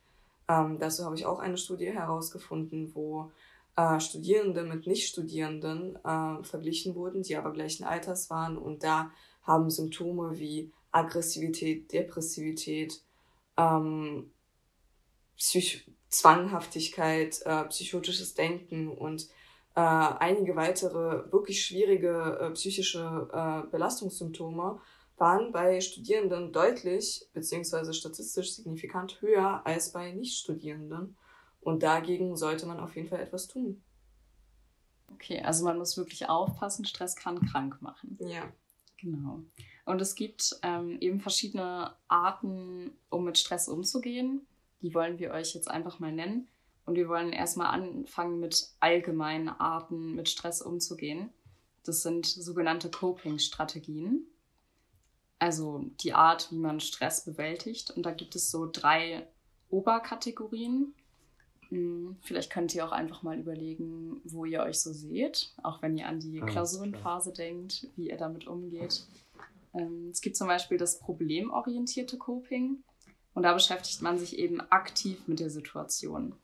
ähm, 0.49 0.79
dazu 0.79 1.05
habe 1.05 1.15
ich 1.15 1.27
auch 1.27 1.39
eine 1.39 1.59
Studie 1.59 1.91
herausgefunden, 1.91 2.95
wo 2.95 3.31
äh, 3.77 4.01
Studierende 4.01 4.65
mit 4.65 4.87
Nichtstudierenden 4.87 5.97
äh, 6.05 6.43
verglichen 6.43 6.95
wurden, 6.95 7.23
die 7.23 7.37
aber 7.37 7.53
gleichen 7.53 7.85
Alters 7.85 8.31
waren. 8.31 8.59
Und 8.59 8.83
da 8.83 9.11
haben 9.43 9.71
Symptome 9.71 10.39
wie 10.39 10.73
Aggressivität, 10.91 11.93
Depressivität, 11.93 13.03
ähm, 13.57 14.31
Psych 15.37 15.89
Zwanghaftigkeit, 16.09 17.43
äh, 17.45 17.65
psychotisches 17.65 18.35
Denken 18.35 18.89
und 18.89 19.29
äh, 19.75 19.81
einige 19.81 20.57
weitere 20.57 21.31
wirklich 21.31 21.65
schwierige 21.65 22.39
äh, 22.41 22.51
psychische 22.53 23.29
äh, 23.33 23.71
Belastungssymptome 23.71 24.81
waren 25.19 25.53
bei 25.53 25.81
Studierenden 25.81 26.53
deutlich 26.53 27.27
beziehungsweise 27.33 27.93
statistisch 27.93 28.55
signifikant 28.55 29.21
höher 29.21 29.67
als 29.67 29.93
bei 29.93 30.13
Nichtstudierenden. 30.13 31.17
Und 31.61 31.83
dagegen 31.83 32.37
sollte 32.37 32.67
man 32.67 32.81
auf 32.81 32.97
jeden 32.97 33.09
Fall 33.09 33.21
etwas 33.21 33.49
tun. 33.49 33.83
Okay, 35.13 35.41
also 35.43 35.65
man 35.65 35.79
muss 35.79 35.97
wirklich 35.97 36.29
aufpassen, 36.29 36.85
Stress 36.85 37.17
kann 37.17 37.41
krank 37.47 37.83
machen. 37.83 38.19
Ja. 38.21 38.45
Genau. 39.01 39.45
Und 39.85 40.01
es 40.03 40.15
gibt 40.15 40.59
ähm, 40.63 40.99
eben 41.01 41.21
verschiedene 41.21 41.95
Arten, 42.09 42.91
um 43.11 43.25
mit 43.25 43.39
Stress 43.39 43.69
umzugehen. 43.69 44.47
Die 44.83 44.93
wollen 44.93 45.19
wir 45.19 45.31
euch 45.31 45.55
jetzt 45.55 45.71
einfach 45.71 45.99
mal 45.99 46.13
nennen. 46.13 46.49
Und 46.85 46.97
wir 46.97 47.09
wollen 47.09 47.33
erstmal 47.33 47.69
anfangen 47.69 48.41
mit 48.41 48.71
allgemeinen 48.81 49.49
Arten, 49.49 50.15
mit 50.15 50.29
Stress 50.29 50.63
umzugehen. 50.63 51.31
Das 51.85 52.03
sind 52.03 52.27
sogenannte 52.27 52.91
Coping-Strategien. 52.91 54.27
Also 55.39 55.85
die 56.01 56.15
Art, 56.15 56.51
wie 56.51 56.59
man 56.59 56.81
Stress 56.81 57.25
bewältigt. 57.25 57.91
Und 57.91 58.05
da 58.07 58.13
gibt 58.13 58.35
es 58.35 58.51
so 58.51 58.69
drei 58.71 59.27
Oberkategorien. 59.71 60.95
Hm, 61.69 62.17
vielleicht 62.23 62.51
könnt 62.51 62.75
ihr 62.75 62.85
auch 62.87 62.93
einfach 62.93 63.23
mal 63.23 63.39
überlegen, 63.39 64.21
wo 64.25 64.45
ihr 64.45 64.63
euch 64.63 64.81
so 64.81 64.93
seht, 64.93 65.53
auch 65.63 65.83
wenn 65.83 65.97
ihr 65.97 66.07
an 66.07 66.21
die 66.21 66.41
Klausurenphase 66.41 67.33
denkt, 67.33 67.89
wie 67.97 68.09
ihr 68.09 68.17
damit 68.17 68.47
umgeht. 68.47 69.07
Ähm, 69.75 70.09
es 70.11 70.21
gibt 70.21 70.37
zum 70.37 70.49
Beispiel 70.49 70.79
das 70.79 70.99
problemorientierte 70.99 72.17
Coping 72.17 72.83
und 73.35 73.43
da 73.43 73.53
beschäftigt 73.53 74.03
man 74.03 74.19
sich 74.19 74.39
eben 74.39 74.61
aktiv 74.61 75.29
mit 75.29 75.41
der 75.41 75.51
Situation. 75.51 76.35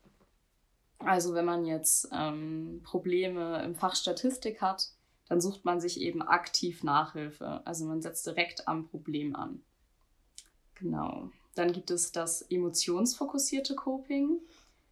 Also 0.99 1.33
wenn 1.33 1.45
man 1.45 1.65
jetzt 1.65 2.07
ähm, 2.13 2.81
Probleme 2.83 3.63
im 3.63 3.75
Fach 3.75 3.95
Statistik 3.95 4.61
hat, 4.61 4.89
dann 5.27 5.41
sucht 5.41 5.65
man 5.65 5.79
sich 5.79 5.99
eben 5.99 6.21
aktiv 6.21 6.83
Nachhilfe. 6.83 7.65
Also 7.65 7.85
man 7.85 8.01
setzt 8.01 8.25
direkt 8.27 8.67
am 8.67 8.87
Problem 8.87 9.35
an. 9.35 9.63
Genau. 10.75 11.29
Dann 11.55 11.71
gibt 11.71 11.89
es 11.89 12.11
das 12.11 12.41
emotionsfokussierte 12.43 13.75
Coping. 13.75 14.39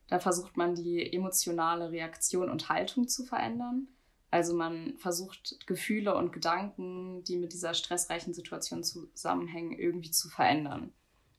Da 0.07 0.19
versucht 0.19 0.57
man 0.57 0.75
die 0.75 1.13
emotionale 1.13 1.91
Reaktion 1.91 2.49
und 2.49 2.69
Haltung 2.69 3.07
zu 3.07 3.23
verändern. 3.25 3.87
Also 4.31 4.55
man 4.55 4.97
versucht 4.97 5.59
Gefühle 5.67 6.15
und 6.15 6.33
Gedanken, 6.33 7.23
die 7.23 7.37
mit 7.37 7.53
dieser 7.53 7.75
stressreichen 7.75 8.33
Situation 8.33 8.83
zusammenhängen, 8.83 9.77
irgendwie 9.77 10.09
zu 10.09 10.27
verändern. 10.29 10.91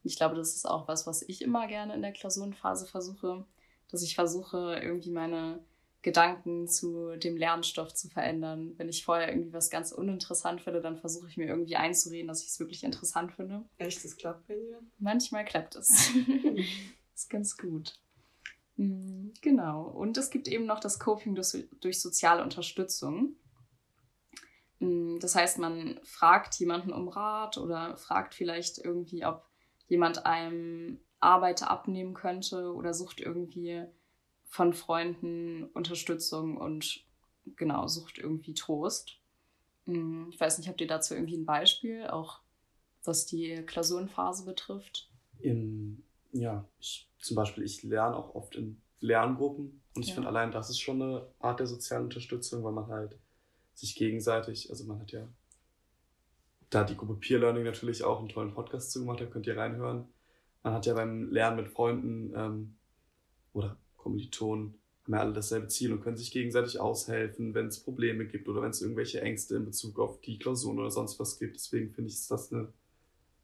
Ich 0.04 0.16
glaube, 0.16 0.36
das 0.36 0.54
ist 0.54 0.68
auch 0.68 0.86
was, 0.86 1.06
was 1.06 1.22
ich 1.22 1.42
immer 1.42 1.66
gerne 1.66 1.94
in 1.94 2.02
der 2.02 2.12
Klausurenphase 2.12 2.86
versuche, 2.86 3.46
dass 3.90 4.02
ich 4.02 4.14
versuche, 4.14 4.78
irgendwie 4.80 5.10
meine 5.10 5.64
Gedanken 6.04 6.68
zu 6.68 7.16
dem 7.16 7.38
Lernstoff 7.38 7.94
zu 7.94 8.10
verändern. 8.10 8.74
Wenn 8.76 8.90
ich 8.90 9.06
vorher 9.06 9.30
irgendwie 9.30 9.54
was 9.54 9.70
ganz 9.70 9.90
uninteressant 9.90 10.60
finde, 10.60 10.82
dann 10.82 10.98
versuche 10.98 11.28
ich 11.28 11.38
mir 11.38 11.46
irgendwie 11.46 11.76
einzureden, 11.76 12.28
dass 12.28 12.42
ich 12.42 12.48
es 12.48 12.60
wirklich 12.60 12.84
interessant 12.84 13.32
finde. 13.32 13.64
Echt, 13.78 14.04
das 14.04 14.14
klappt 14.18 14.46
bei 14.46 14.54
dir? 14.54 14.82
Manchmal 14.98 15.46
klappt 15.46 15.76
es. 15.76 16.10
ist 17.14 17.30
ganz 17.30 17.56
gut. 17.56 17.98
Hm, 18.76 19.32
genau. 19.40 19.84
Und 19.84 20.18
es 20.18 20.28
gibt 20.28 20.46
eben 20.46 20.66
noch 20.66 20.78
das 20.78 20.98
Coping 20.98 21.34
durch, 21.34 21.56
durch 21.80 22.02
soziale 22.02 22.42
Unterstützung. 22.42 23.36
Hm, 24.80 25.18
das 25.20 25.34
heißt, 25.34 25.58
man 25.58 25.98
fragt 26.02 26.56
jemanden 26.56 26.92
um 26.92 27.08
Rat 27.08 27.56
oder 27.56 27.96
fragt 27.96 28.34
vielleicht 28.34 28.76
irgendwie, 28.76 29.24
ob 29.24 29.48
jemand 29.86 30.26
einem 30.26 31.00
Arbeit 31.18 31.62
abnehmen 31.62 32.12
könnte 32.12 32.74
oder 32.74 32.92
sucht 32.92 33.22
irgendwie 33.22 33.86
von 34.54 34.72
Freunden 34.72 35.64
Unterstützung 35.74 36.56
und 36.56 37.04
genau, 37.56 37.88
sucht 37.88 38.18
irgendwie 38.18 38.54
Trost. 38.54 39.18
Hm, 39.86 40.28
ich 40.30 40.38
weiß 40.38 40.58
nicht, 40.58 40.68
habt 40.68 40.80
ihr 40.80 40.86
dazu 40.86 41.14
irgendwie 41.14 41.36
ein 41.36 41.44
Beispiel, 41.44 42.06
auch 42.06 42.38
was 43.02 43.26
die 43.26 43.64
Klausurenphase 43.66 44.44
betrifft? 44.44 45.10
In, 45.40 46.04
ja, 46.30 46.64
ich, 46.78 47.10
zum 47.18 47.34
Beispiel, 47.34 47.64
ich 47.64 47.82
lerne 47.82 48.14
auch 48.14 48.36
oft 48.36 48.54
in 48.54 48.80
Lerngruppen 49.00 49.82
und 49.96 50.02
ich 50.02 50.10
ja. 50.10 50.14
finde 50.14 50.28
allein 50.28 50.52
das 50.52 50.70
ist 50.70 50.78
schon 50.78 51.02
eine 51.02 51.26
Art 51.40 51.58
der 51.58 51.66
sozialen 51.66 52.04
Unterstützung, 52.04 52.62
weil 52.62 52.72
man 52.72 52.86
halt 52.86 53.18
sich 53.74 53.96
gegenseitig, 53.96 54.70
also 54.70 54.84
man 54.84 55.00
hat 55.00 55.10
ja 55.10 55.26
da 56.70 56.84
die 56.84 56.96
Gruppe 56.96 57.14
Peer 57.14 57.40
Learning 57.40 57.64
natürlich 57.64 58.04
auch 58.04 58.20
einen 58.20 58.28
tollen 58.28 58.54
Podcast 58.54 58.92
zu 58.92 59.00
gemacht, 59.00 59.20
da 59.20 59.26
könnt 59.26 59.48
ihr 59.48 59.56
reinhören. 59.56 60.06
Man 60.62 60.74
hat 60.74 60.86
ja 60.86 60.94
beim 60.94 61.28
Lernen 61.32 61.56
mit 61.56 61.68
Freunden 61.68 62.32
ähm, 62.36 62.76
oder 63.52 63.76
Kommilitonen 64.04 64.74
haben 65.04 65.14
ja 65.14 65.20
alle 65.20 65.32
dasselbe 65.32 65.68
Ziel 65.68 65.92
und 65.92 66.02
können 66.02 66.16
sich 66.16 66.30
gegenseitig 66.30 66.78
aushelfen, 66.78 67.54
wenn 67.54 67.66
es 67.66 67.80
Probleme 67.80 68.26
gibt 68.26 68.48
oder 68.48 68.62
wenn 68.62 68.70
es 68.70 68.80
irgendwelche 68.80 69.20
Ängste 69.20 69.56
in 69.56 69.64
Bezug 69.64 69.98
auf 69.98 70.20
die 70.20 70.38
Klausuren 70.38 70.78
oder 70.78 70.90
sonst 70.90 71.18
was 71.18 71.38
gibt. 71.38 71.56
Deswegen 71.56 71.90
finde 71.90 72.08
ich, 72.08 72.14
ist 72.14 72.30
das 72.30 72.52
eine, 72.52 72.68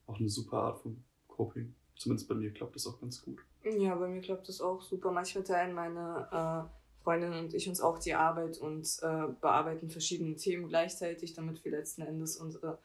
auch 0.07 0.19
eine 0.19 0.29
super 0.29 0.57
Art 0.57 0.79
von 0.79 1.03
Coping. 1.27 1.73
Zumindest 1.97 2.29
bei 2.29 2.35
mir 2.35 2.51
klappt 2.51 2.75
das 2.75 2.87
auch 2.87 2.99
ganz 2.99 3.21
gut. 3.21 3.39
Ja, 3.63 3.93
bei 3.95 4.07
mir 4.07 4.21
klappt 4.21 4.47
das 4.47 4.61
auch 4.61 4.81
super. 4.81 5.11
Manchmal 5.11 5.43
teilen 5.43 5.73
meine 5.75 6.27
äh, 6.31 7.03
Freundin 7.03 7.33
und 7.33 7.53
ich 7.53 7.67
uns 7.67 7.81
auch 7.81 7.99
die 7.99 8.15
Arbeit 8.15 8.57
und 8.57 8.87
äh, 9.01 9.27
bearbeiten 9.39 9.89
verschiedene 9.89 10.35
Themen 10.35 10.67
gleichzeitig, 10.67 11.33
damit 11.33 11.63
wir 11.63 11.71
letzten 11.71 12.01
Endes 12.01 12.37
unsere 12.37 12.79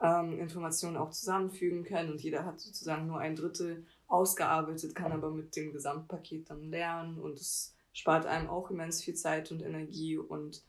ähm, 0.00 0.38
Informationen 0.38 0.96
auch 0.96 1.10
zusammenfügen 1.10 1.84
können 1.84 2.12
und 2.12 2.22
jeder 2.22 2.44
hat 2.44 2.60
sozusagen 2.60 3.06
nur 3.06 3.18
ein 3.18 3.34
Drittel 3.34 3.84
ausgearbeitet, 4.10 4.94
kann 4.94 5.12
aber 5.12 5.30
mit 5.30 5.56
dem 5.56 5.72
Gesamtpaket 5.72 6.50
dann 6.50 6.64
lernen 6.64 7.18
und 7.18 7.38
es 7.38 7.74
spart 7.92 8.26
einem 8.26 8.48
auch 8.48 8.70
immens 8.70 9.02
viel 9.02 9.14
Zeit 9.14 9.50
und 9.52 9.62
Energie 9.62 10.18
und 10.18 10.64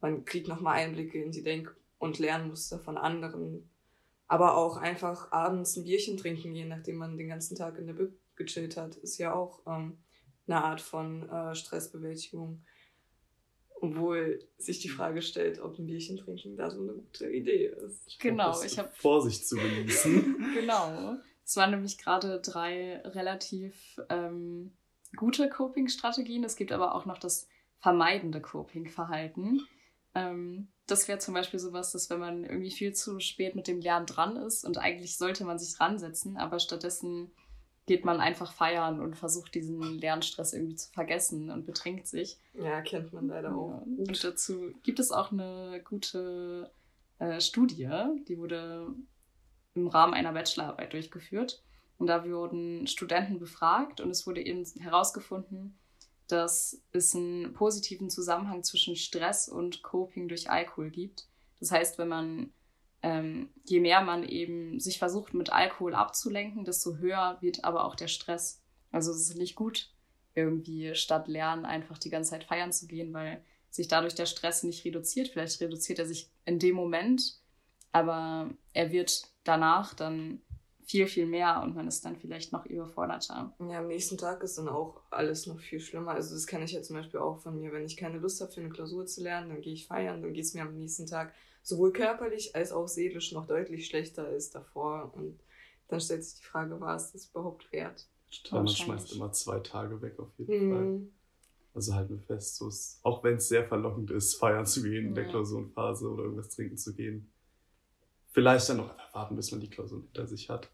man 0.00 0.24
kriegt 0.24 0.48
nochmal 0.48 0.78
Einblicke 0.78 1.22
in 1.22 1.30
die 1.30 1.42
Denk- 1.42 1.74
und 1.98 2.18
Lernmuster 2.18 2.78
von 2.78 2.98
anderen. 2.98 3.70
Aber 4.28 4.56
auch 4.56 4.76
einfach 4.76 5.30
abends 5.30 5.76
ein 5.76 5.84
Bierchen 5.84 6.16
trinken 6.16 6.52
gehen, 6.52 6.68
nachdem 6.68 6.96
man 6.96 7.16
den 7.16 7.28
ganzen 7.28 7.56
Tag 7.56 7.78
in 7.78 7.86
der 7.86 7.94
Bib 7.94 8.12
gechillt 8.34 8.76
hat, 8.76 8.96
ist 8.96 9.18
ja 9.18 9.34
auch 9.34 9.62
ähm, 9.66 9.98
eine 10.46 10.62
Art 10.62 10.80
von 10.80 11.28
äh, 11.28 11.54
Stressbewältigung. 11.54 12.62
Obwohl 13.78 14.42
sich 14.56 14.80
die 14.80 14.88
Frage 14.88 15.20
stellt, 15.20 15.60
ob 15.60 15.78
ein 15.78 15.86
Bierchen 15.86 16.16
trinken 16.16 16.56
da 16.56 16.70
so 16.70 16.80
eine 16.80 16.94
gute 16.94 17.30
Idee 17.30 17.66
ist. 17.66 18.18
Genau, 18.18 18.60
ich 18.62 18.78
habe 18.78 18.90
Vorsicht 18.94 19.46
zu 19.46 19.56
genießen. 19.56 20.54
genau. 20.54 21.18
Es 21.46 21.56
waren 21.56 21.70
nämlich 21.70 21.96
gerade 21.96 22.40
drei 22.40 23.00
relativ 23.04 24.00
ähm, 24.08 24.76
gute 25.14 25.48
Coping-Strategien. 25.48 26.42
Es 26.42 26.56
gibt 26.56 26.72
aber 26.72 26.96
auch 26.96 27.06
noch 27.06 27.18
das 27.18 27.46
vermeidende 27.78 28.40
Coping-Verhalten. 28.40 29.60
Ähm, 30.16 30.68
das 30.88 31.06
wäre 31.06 31.20
zum 31.20 31.34
Beispiel 31.34 31.60
sowas, 31.60 31.92
dass 31.92 32.10
wenn 32.10 32.18
man 32.18 32.44
irgendwie 32.44 32.72
viel 32.72 32.94
zu 32.94 33.20
spät 33.20 33.54
mit 33.54 33.68
dem 33.68 33.80
Lernen 33.80 34.06
dran 34.06 34.36
ist 34.36 34.64
und 34.64 34.78
eigentlich 34.78 35.16
sollte 35.16 35.44
man 35.44 35.58
sich 35.58 35.76
dran 35.76 35.98
setzen, 35.98 36.36
aber 36.36 36.58
stattdessen 36.58 37.30
geht 37.86 38.04
man 38.04 38.20
einfach 38.20 38.52
feiern 38.52 39.00
und 39.00 39.16
versucht 39.16 39.54
diesen 39.54 39.80
Lernstress 39.80 40.52
irgendwie 40.52 40.74
zu 40.74 40.90
vergessen 40.90 41.50
und 41.50 41.64
betrinkt 41.64 42.08
sich. 42.08 42.38
Ja, 42.54 42.80
kennt 42.82 43.12
man 43.12 43.28
leider 43.28 43.54
auch. 43.54 43.82
Und 43.82 44.24
dazu 44.24 44.72
gibt 44.82 44.98
es 44.98 45.12
auch 45.12 45.30
eine 45.30 45.80
gute 45.84 46.72
äh, 47.20 47.40
Studie, 47.40 47.88
die 48.26 48.38
wurde 48.38 48.88
im 49.76 49.88
Rahmen 49.88 50.14
einer 50.14 50.32
Bachelorarbeit 50.32 50.92
durchgeführt. 50.92 51.62
Und 51.98 52.08
da 52.08 52.28
wurden 52.28 52.86
Studenten 52.86 53.38
befragt 53.38 54.00
und 54.00 54.10
es 54.10 54.26
wurde 54.26 54.44
eben 54.44 54.64
herausgefunden, 54.78 55.78
dass 56.28 56.82
es 56.92 57.14
einen 57.14 57.52
positiven 57.52 58.10
Zusammenhang 58.10 58.62
zwischen 58.64 58.96
Stress 58.96 59.48
und 59.48 59.82
Coping 59.82 60.28
durch 60.28 60.50
Alkohol 60.50 60.90
gibt. 60.90 61.26
Das 61.60 61.70
heißt, 61.70 61.98
wenn 61.98 62.08
man, 62.08 62.52
ähm, 63.02 63.48
je 63.64 63.80
mehr 63.80 64.02
man 64.02 64.24
eben 64.24 64.78
sich 64.80 64.98
versucht, 64.98 65.32
mit 65.32 65.50
Alkohol 65.52 65.94
abzulenken, 65.94 66.64
desto 66.64 66.96
höher 66.96 67.38
wird 67.40 67.64
aber 67.64 67.84
auch 67.84 67.94
der 67.94 68.08
Stress. 68.08 68.60
Also 68.90 69.12
es 69.12 69.30
ist 69.30 69.38
nicht 69.38 69.54
gut, 69.54 69.90
irgendwie 70.34 70.94
statt 70.94 71.28
Lernen 71.28 71.64
einfach 71.64 71.98
die 71.98 72.10
ganze 72.10 72.30
Zeit 72.30 72.44
feiern 72.44 72.72
zu 72.72 72.86
gehen, 72.86 73.14
weil 73.14 73.42
sich 73.70 73.88
dadurch 73.88 74.14
der 74.14 74.26
Stress 74.26 74.62
nicht 74.64 74.84
reduziert. 74.84 75.28
Vielleicht 75.28 75.60
reduziert 75.60 75.98
er 75.98 76.06
sich 76.06 76.30
in 76.44 76.58
dem 76.58 76.74
Moment, 76.74 77.38
aber 77.96 78.50
er 78.74 78.92
wird 78.92 79.26
danach 79.42 79.94
dann 79.94 80.42
viel, 80.84 81.06
viel 81.06 81.24
mehr 81.24 81.62
und 81.62 81.74
man 81.74 81.88
ist 81.88 82.04
dann 82.04 82.16
vielleicht 82.16 82.52
noch 82.52 82.66
überforderter. 82.66 83.54
Ja, 83.58 83.78
am 83.78 83.88
nächsten 83.88 84.18
Tag 84.18 84.42
ist 84.42 84.58
dann 84.58 84.68
auch 84.68 85.00
alles 85.10 85.46
noch 85.46 85.58
viel 85.58 85.80
schlimmer. 85.80 86.10
Also 86.10 86.34
das 86.34 86.46
kenne 86.46 86.66
ich 86.66 86.72
ja 86.72 86.82
zum 86.82 86.96
Beispiel 86.96 87.20
auch 87.20 87.38
von 87.38 87.58
mir. 87.58 87.72
Wenn 87.72 87.86
ich 87.86 87.96
keine 87.96 88.18
Lust 88.18 88.42
habe, 88.42 88.52
für 88.52 88.60
eine 88.60 88.68
Klausur 88.68 89.06
zu 89.06 89.22
lernen, 89.22 89.48
dann 89.48 89.62
gehe 89.62 89.72
ich 89.72 89.86
feiern, 89.86 90.20
dann 90.20 90.34
geht 90.34 90.44
es 90.44 90.52
mir 90.52 90.62
am 90.62 90.74
nächsten 90.74 91.06
Tag 91.06 91.32
sowohl 91.62 91.90
körperlich 91.90 92.54
als 92.54 92.70
auch 92.70 92.86
seelisch 92.86 93.32
noch 93.32 93.46
deutlich 93.46 93.86
schlechter 93.86 94.26
als 94.26 94.50
davor. 94.50 95.14
Und 95.16 95.40
dann 95.88 96.00
stellt 96.00 96.22
sich 96.22 96.40
die 96.40 96.44
Frage, 96.44 96.78
war 96.78 96.96
es 96.96 97.12
das 97.12 97.30
überhaupt 97.30 97.72
wert? 97.72 98.06
Total, 98.30 98.64
man 98.64 98.68
schmeißt 98.68 99.12
immer 99.14 99.32
zwei 99.32 99.60
Tage 99.60 100.02
weg 100.02 100.18
auf 100.18 100.28
jeden 100.36 100.68
mhm. 100.68 100.74
Fall. 100.74 101.00
Also 101.74 101.94
halten 101.94 102.10
wir 102.10 102.22
fest, 102.22 102.56
so 102.56 102.68
ist, 102.68 103.00
auch 103.02 103.24
wenn 103.24 103.36
es 103.36 103.48
sehr 103.48 103.64
verlockend 103.64 104.10
ist, 104.10 104.34
feiern 104.34 104.66
zu 104.66 104.82
gehen 104.82 105.02
ja. 105.02 105.08
in 105.08 105.14
der 105.14 105.28
Klausurenphase 105.28 106.10
oder 106.10 106.24
irgendwas 106.24 106.50
trinken 106.50 106.76
zu 106.76 106.94
gehen, 106.94 107.30
vielleicht 108.36 108.68
dann 108.68 108.76
noch 108.76 108.94
warten, 109.14 109.34
bis 109.34 109.50
man 109.50 109.62
die 109.62 109.70
Klausur 109.70 110.02
hinter 110.02 110.26
sich 110.26 110.50
hat. 110.50 110.68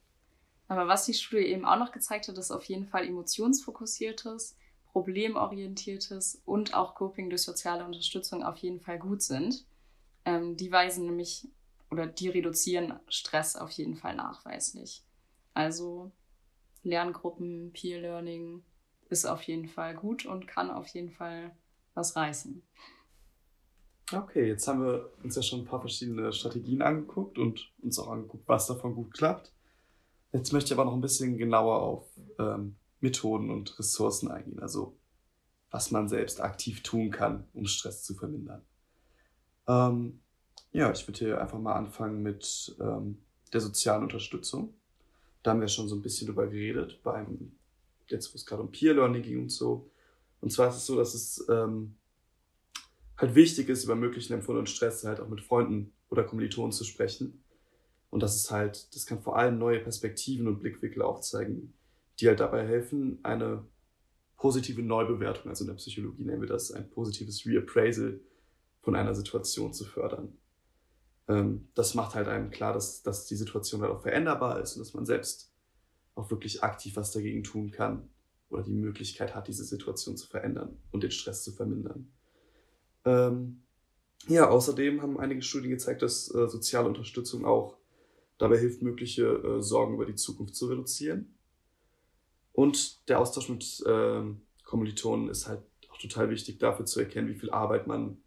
Aber 0.66 0.88
was 0.88 1.06
die 1.06 1.14
Studie 1.14 1.44
eben 1.44 1.64
auch 1.64 1.78
noch 1.78 1.92
gezeigt 1.92 2.26
hat, 2.26 2.36
ist 2.36 2.50
auf 2.50 2.64
jeden 2.64 2.88
Fall 2.88 3.06
emotionsfokussiertes, 3.06 4.56
problemorientiertes 4.90 6.42
und 6.44 6.74
auch 6.74 6.96
Coping 6.96 7.30
durch 7.30 7.42
soziale 7.42 7.84
Unterstützung 7.84 8.42
auf 8.42 8.56
jeden 8.56 8.80
Fall 8.80 8.98
gut 8.98 9.22
sind. 9.22 9.64
Ähm, 10.24 10.56
die 10.56 10.72
weisen 10.72 11.06
nämlich 11.06 11.46
oder 11.92 12.08
die 12.08 12.30
reduzieren 12.30 12.98
Stress 13.06 13.54
auf 13.54 13.70
jeden 13.70 13.94
Fall 13.94 14.16
nachweislich. 14.16 15.04
Also 15.54 16.10
Lerngruppen, 16.82 17.72
Peer 17.72 18.00
Learning 18.00 18.64
ist 19.08 19.24
auf 19.24 19.42
jeden 19.42 19.68
Fall 19.68 19.94
gut 19.94 20.26
und 20.26 20.48
kann 20.48 20.68
auf 20.68 20.88
jeden 20.88 21.12
Fall 21.12 21.54
was 21.94 22.16
reißen. 22.16 22.60
Okay, 24.10 24.46
jetzt 24.46 24.66
haben 24.68 24.84
wir 24.84 25.10
uns 25.22 25.36
ja 25.36 25.42
schon 25.42 25.60
ein 25.60 25.64
paar 25.64 25.80
verschiedene 25.80 26.32
Strategien 26.32 26.82
angeguckt 26.82 27.38
und 27.38 27.72
uns 27.82 27.98
auch 27.98 28.08
angeguckt, 28.08 28.46
was 28.46 28.66
davon 28.66 28.94
gut 28.94 29.12
klappt. 29.14 29.52
Jetzt 30.32 30.52
möchte 30.52 30.68
ich 30.68 30.72
aber 30.72 30.84
noch 30.84 30.94
ein 30.94 31.00
bisschen 31.00 31.36
genauer 31.38 31.80
auf 31.80 32.06
ähm, 32.38 32.76
Methoden 33.00 33.50
und 33.50 33.78
Ressourcen 33.78 34.30
eingehen, 34.30 34.60
also 34.60 34.96
was 35.70 35.90
man 35.90 36.08
selbst 36.08 36.40
aktiv 36.40 36.82
tun 36.82 37.10
kann, 37.10 37.46
um 37.54 37.66
Stress 37.66 38.02
zu 38.02 38.14
vermindern. 38.14 38.62
Ähm, 39.66 40.20
ja, 40.72 40.90
ich 40.90 41.06
würde 41.06 41.18
hier 41.18 41.40
einfach 41.40 41.58
mal 41.58 41.74
anfangen 41.74 42.22
mit 42.22 42.74
ähm, 42.80 43.18
der 43.52 43.60
sozialen 43.60 44.02
Unterstützung. 44.02 44.74
Da 45.42 45.50
haben 45.50 45.60
wir 45.60 45.68
schon 45.68 45.88
so 45.88 45.96
ein 45.96 46.02
bisschen 46.02 46.26
drüber 46.26 46.46
geredet, 46.46 47.02
beim, 47.02 47.52
jetzt 48.08 48.32
wo 48.32 48.36
es 48.36 48.46
gerade 48.46 48.62
um 48.62 48.70
Peer 48.70 48.94
Learning 48.94 49.22
ging 49.22 49.40
und 49.40 49.50
so. 49.50 49.90
Und 50.40 50.52
zwar 50.52 50.68
ist 50.68 50.76
es 50.76 50.86
so, 50.86 50.96
dass 50.96 51.14
es 51.14 51.46
ähm, 51.48 51.96
halt 53.22 53.34
wichtig 53.36 53.68
ist, 53.68 53.84
über 53.84 53.94
möglichen 53.94 54.34
empfundenen 54.34 54.66
Stress 54.66 55.04
halt 55.04 55.20
auch 55.20 55.28
mit 55.28 55.40
Freunden 55.40 55.92
oder 56.10 56.24
Kommilitonen 56.24 56.72
zu 56.72 56.84
sprechen. 56.84 57.42
Und 58.10 58.22
das 58.22 58.36
ist 58.36 58.50
halt, 58.50 58.94
das 58.94 59.06
kann 59.06 59.22
vor 59.22 59.36
allem 59.36 59.58
neue 59.58 59.80
Perspektiven 59.80 60.48
und 60.48 60.60
Blickwinkel 60.60 61.02
aufzeigen, 61.02 61.72
die 62.20 62.28
halt 62.28 62.40
dabei 62.40 62.66
helfen, 62.66 63.20
eine 63.22 63.64
positive 64.36 64.82
Neubewertung, 64.82 65.48
also 65.48 65.64
in 65.64 65.68
der 65.68 65.76
Psychologie 65.76 66.24
nennen 66.24 66.42
wir 66.42 66.48
das 66.48 66.72
ein 66.72 66.90
positives 66.90 67.46
Reappraisal 67.46 68.20
von 68.82 68.96
einer 68.96 69.14
Situation 69.14 69.72
zu 69.72 69.84
fördern. 69.84 70.36
Ähm, 71.28 71.68
das 71.74 71.94
macht 71.94 72.16
halt 72.16 72.26
einem 72.26 72.50
klar, 72.50 72.74
dass, 72.74 73.02
dass 73.02 73.26
die 73.26 73.36
Situation 73.36 73.82
halt 73.82 73.92
auch 73.92 74.02
veränderbar 74.02 74.60
ist 74.60 74.74
und 74.74 74.80
dass 74.80 74.94
man 74.94 75.06
selbst 75.06 75.52
auch 76.16 76.30
wirklich 76.30 76.62
aktiv 76.64 76.96
was 76.96 77.12
dagegen 77.12 77.44
tun 77.44 77.70
kann 77.70 78.10
oder 78.48 78.64
die 78.64 78.72
Möglichkeit 78.72 79.34
hat, 79.34 79.46
diese 79.46 79.64
Situation 79.64 80.16
zu 80.16 80.26
verändern 80.26 80.76
und 80.90 81.04
den 81.04 81.12
Stress 81.12 81.44
zu 81.44 81.52
vermindern. 81.52 82.12
Ähm, 83.04 83.62
ja, 84.28 84.48
außerdem 84.48 85.02
haben 85.02 85.18
einige 85.18 85.42
Studien 85.42 85.70
gezeigt, 85.70 86.02
dass 86.02 86.32
äh, 86.34 86.48
soziale 86.48 86.88
Unterstützung 86.88 87.44
auch 87.44 87.76
dabei 88.38 88.58
hilft, 88.58 88.82
mögliche 88.82 89.24
äh, 89.24 89.62
Sorgen 89.62 89.94
über 89.94 90.06
die 90.06 90.14
Zukunft 90.14 90.54
zu 90.54 90.66
reduzieren. 90.66 91.34
Und 92.52 93.08
der 93.08 93.18
Austausch 93.20 93.48
mit 93.48 93.82
äh, 93.86 94.22
Kommilitonen 94.64 95.28
ist 95.28 95.48
halt 95.48 95.62
auch 95.90 95.98
total 95.98 96.30
wichtig 96.30 96.58
dafür 96.58 96.86
zu 96.86 97.00
erkennen, 97.00 97.28
wie 97.28 97.38
viel 97.38 97.50
Arbeit 97.50 97.86
man 97.86 98.18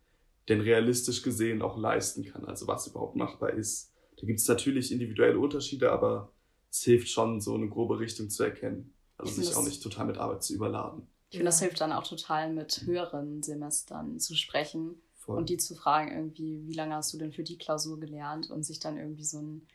denn 0.50 0.62
realistisch 0.62 1.22
gesehen 1.22 1.62
auch 1.62 1.78
leisten 1.78 2.24
kann, 2.24 2.46
also 2.46 2.68
was 2.68 2.88
überhaupt 2.88 3.16
machbar 3.16 3.52
ist. 3.52 3.92
Da 4.18 4.28
gibt 4.28 4.40
es 4.40 4.48
natürlich 4.48 4.92
individuelle 4.92 5.40
Unterschiede, 5.40 5.92
aber 5.92 6.32
es 6.70 6.84
hilft 6.84 7.10
schon, 7.10 7.42
so 7.42 7.56
eine 7.56 7.68
grobe 7.68 8.00
Richtung 8.00 8.30
zu 8.30 8.44
erkennen. 8.44 8.94
Also 9.18 9.42
sich 9.42 9.56
auch 9.56 9.64
nicht 9.64 9.82
total 9.82 10.06
mit 10.06 10.18
Arbeit 10.18 10.44
zu 10.44 10.54
überladen. 10.54 11.08
Ich 11.30 11.38
finde, 11.38 11.46
das 11.46 11.60
hilft 11.60 11.82
dann 11.82 11.92
auch 11.92 12.08
total 12.08 12.54
mit 12.54 12.84
höheren 12.86 13.44
Semestern 13.44 14.20
zu 14.20 14.36
sprechen 14.36 15.02
Voll. 15.16 15.38
und 15.38 15.50
die 15.50 15.58
zu 15.58 15.76
fragen, 15.76 16.12
irgendwie, 16.12 16.68
wie 16.68 16.74
lange 16.74 16.96
hast 16.96 17.14
du 17.14 17.18
denn 17.18 17.34
für 17.34 17.44
die 17.44 17.58
Klausur 17.58 18.00
gelernt 18.00 18.52
und 18.52 18.64
sich 18.64 18.80
dann 18.80 18.98
irgendwie 18.98 19.24
so 19.24 19.42
ein 19.42 19.68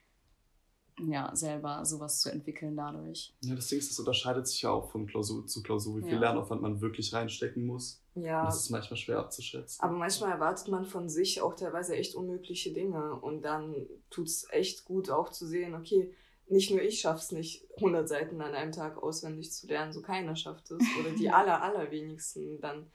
ja, 1.08 1.34
selber 1.34 1.84
sowas 1.84 2.20
zu 2.20 2.30
entwickeln 2.30 2.76
dadurch. 2.76 3.34
Ja, 3.40 3.54
das 3.54 3.68
Ding 3.68 3.78
ist, 3.78 3.90
das 3.90 3.98
unterscheidet 3.98 4.46
sich 4.46 4.62
ja 4.62 4.70
auch 4.70 4.90
von 4.90 5.06
Klausur 5.06 5.46
zu 5.46 5.62
Klausur, 5.62 5.96
wie 5.96 6.02
viel 6.02 6.14
ja. 6.14 6.20
Lernaufwand 6.20 6.62
man 6.62 6.80
wirklich 6.80 7.12
reinstecken 7.12 7.64
muss. 7.64 8.02
Ja. 8.14 8.40
Und 8.40 8.46
das 8.46 8.62
ist 8.62 8.70
manchmal 8.70 8.96
schwer 8.96 9.18
abzuschätzen. 9.18 9.82
Aber 9.82 9.96
manchmal 9.96 10.32
erwartet 10.32 10.68
man 10.68 10.84
von 10.84 11.08
sich 11.08 11.40
auch 11.40 11.54
teilweise 11.54 11.96
echt 11.96 12.14
unmögliche 12.14 12.72
Dinge. 12.72 13.14
Und 13.14 13.42
dann 13.42 13.74
tut 14.10 14.26
es 14.26 14.46
echt 14.50 14.84
gut 14.84 15.10
auch 15.10 15.30
zu 15.30 15.46
sehen, 15.46 15.74
okay, 15.74 16.12
nicht 16.50 16.70
nur 16.70 16.82
ich 16.82 17.00
schaffe 17.00 17.20
es 17.20 17.32
nicht, 17.32 17.64
100 17.76 18.08
Seiten 18.08 18.40
an 18.40 18.54
einem 18.54 18.72
Tag 18.72 19.02
auswendig 19.02 19.52
zu 19.52 19.66
lernen, 19.68 19.92
so 19.92 20.02
keiner 20.02 20.34
schafft 20.34 20.70
es. 20.70 20.82
Oder 21.00 21.10
die 21.16 21.30
aller, 21.30 21.62
allerwenigsten. 21.62 22.60
Dann 22.60 22.86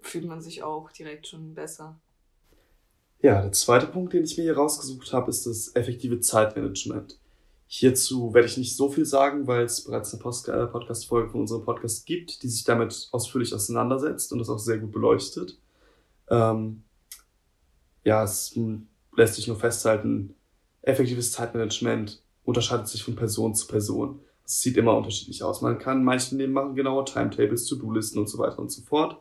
fühlt 0.00 0.26
man 0.26 0.40
sich 0.40 0.62
auch 0.62 0.90
direkt 0.92 1.26
schon 1.26 1.54
besser. 1.54 1.98
Ja, 3.20 3.42
der 3.42 3.52
zweite 3.52 3.88
Punkt, 3.88 4.12
den 4.12 4.22
ich 4.22 4.36
mir 4.36 4.44
hier 4.44 4.56
rausgesucht 4.56 5.12
habe, 5.12 5.28
ist 5.28 5.44
das 5.46 5.74
effektive 5.74 6.20
Zeitmanagement. 6.20 7.18
Hierzu 7.66 8.32
werde 8.32 8.46
ich 8.46 8.56
nicht 8.56 8.76
so 8.76 8.88
viel 8.88 9.04
sagen, 9.04 9.46
weil 9.46 9.64
es 9.64 9.84
bereits 9.84 10.14
eine 10.14 10.62
äh, 10.62 10.66
Podcast-Folge 10.68 11.30
von 11.30 11.40
unserem 11.40 11.64
Podcast 11.64 12.06
gibt, 12.06 12.42
die 12.42 12.48
sich 12.48 12.64
damit 12.64 13.08
ausführlich 13.10 13.52
auseinandersetzt 13.52 14.32
und 14.32 14.38
das 14.38 14.48
auch 14.48 14.58
sehr 14.58 14.78
gut 14.78 14.92
beleuchtet. 14.92 15.58
Ähm, 16.30 16.84
ja, 18.04 18.22
es 18.22 18.56
lässt 19.16 19.34
sich 19.34 19.48
nur 19.48 19.58
festhalten, 19.58 20.34
effektives 20.82 21.32
Zeitmanagement 21.32 22.22
unterscheidet 22.48 22.88
sich 22.88 23.04
von 23.04 23.14
Person 23.14 23.54
zu 23.54 23.66
Person. 23.66 24.20
Es 24.42 24.62
sieht 24.62 24.78
immer 24.78 24.96
unterschiedlich 24.96 25.42
aus. 25.42 25.60
Man 25.60 25.78
kann 25.78 26.02
manche 26.02 26.34
nehmen 26.34 26.54
machen 26.54 26.74
genaue 26.74 27.04
Timetables, 27.04 27.66
To-Do-Listen 27.66 28.18
und 28.18 28.26
so 28.26 28.38
weiter 28.38 28.58
und 28.58 28.72
so 28.72 28.80
fort. 28.80 29.18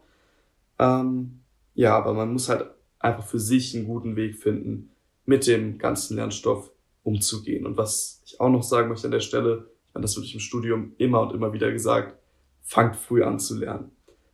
Ähm, 0.79 1.41
ja, 1.73 1.97
aber 1.97 2.13
man 2.13 2.31
muss 2.31 2.47
halt 2.47 2.69
einfach 2.99 3.25
für 3.25 3.39
sich 3.39 3.75
einen 3.75 3.85
guten 3.85 4.15
Weg 4.15 4.37
finden, 4.37 4.91
mit 5.25 5.45
dem 5.45 5.77
ganzen 5.77 6.15
Lernstoff 6.15 6.71
umzugehen. 7.03 7.65
Und 7.65 7.75
was 7.75 8.21
ich 8.25 8.39
auch 8.39 8.49
noch 8.49 8.63
sagen 8.63 8.87
möchte 8.87 9.07
an 9.07 9.11
der 9.11 9.19
Stelle, 9.19 9.67
ich 9.87 9.93
meine, 9.93 10.03
das 10.03 10.15
wird 10.15 10.33
im 10.33 10.39
Studium 10.39 10.93
immer 10.97 11.19
und 11.19 11.33
immer 11.33 11.51
wieder 11.51 11.69
gesagt, 11.69 12.17
fangt 12.61 12.95
früh 12.95 13.23
an 13.23 13.39
zu 13.39 13.57
lernen. 13.57 13.91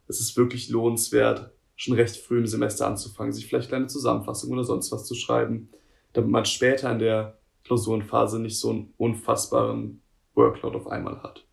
Es 0.08 0.20
ist 0.20 0.38
wirklich 0.38 0.70
lohnenswert, 0.70 1.52
schon 1.76 1.96
recht 1.96 2.18
früh 2.18 2.38
im 2.38 2.46
Semester 2.46 2.86
anzufangen, 2.86 3.34
sich 3.34 3.48
vielleicht 3.48 3.70
kleine 3.70 3.88
Zusammenfassungen 3.88 4.60
oder 4.60 4.66
sonst 4.66 4.92
was 4.92 5.06
zu 5.06 5.16
schreiben, 5.16 5.70
damit 6.14 6.30
man 6.30 6.46
später 6.46 6.92
in 6.92 7.00
der 7.00 7.40
Klausurenphase 7.64 8.40
nicht 8.40 8.60
so 8.60 8.70
einen 8.70 8.94
unfassbaren 8.98 10.02
Workload 10.36 10.78
auf 10.78 10.88
einmal 10.88 11.22
hat. 11.24 11.46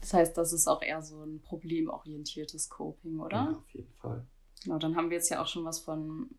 Das 0.00 0.14
heißt, 0.14 0.36
das 0.36 0.52
ist 0.52 0.68
auch 0.68 0.82
eher 0.82 1.02
so 1.02 1.22
ein 1.22 1.40
problemorientiertes 1.40 2.68
Coping, 2.68 3.20
oder? 3.20 3.36
Ja, 3.36 3.56
auf 3.58 3.70
jeden 3.70 3.92
Fall. 3.94 4.26
Genau, 4.62 4.78
dann 4.78 4.96
haben 4.96 5.10
wir 5.10 5.16
jetzt 5.16 5.28
ja 5.28 5.42
auch 5.42 5.46
schon 5.46 5.64
was 5.64 5.80
von 5.80 6.30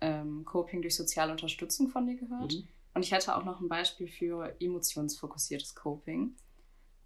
ähm, 0.00 0.44
Coping 0.44 0.82
durch 0.82 0.96
soziale 0.96 1.32
Unterstützung 1.32 1.88
von 1.88 2.06
dir 2.06 2.16
gehört. 2.16 2.54
Mhm. 2.54 2.68
Und 2.94 3.02
ich 3.04 3.12
hätte 3.12 3.36
auch 3.36 3.44
noch 3.44 3.60
ein 3.60 3.68
Beispiel 3.68 4.08
für 4.08 4.54
emotionsfokussiertes 4.60 5.74
Coping. 5.74 6.34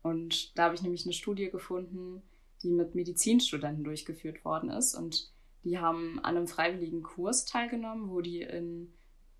Und 0.02 0.56
da 0.56 0.64
habe 0.64 0.74
ich 0.74 0.82
nämlich 0.82 1.04
eine 1.04 1.12
Studie 1.12 1.50
gefunden, 1.50 2.22
die 2.62 2.70
mit 2.70 2.94
Medizinstudenten 2.94 3.84
durchgeführt 3.84 4.44
worden 4.44 4.70
ist. 4.70 4.94
Und 4.94 5.32
die 5.64 5.78
haben 5.78 6.18
an 6.20 6.36
einem 6.36 6.46
freiwilligen 6.46 7.02
Kurs 7.02 7.44
teilgenommen, 7.44 8.10
wo 8.10 8.20
die 8.20 8.42
in 8.42 8.92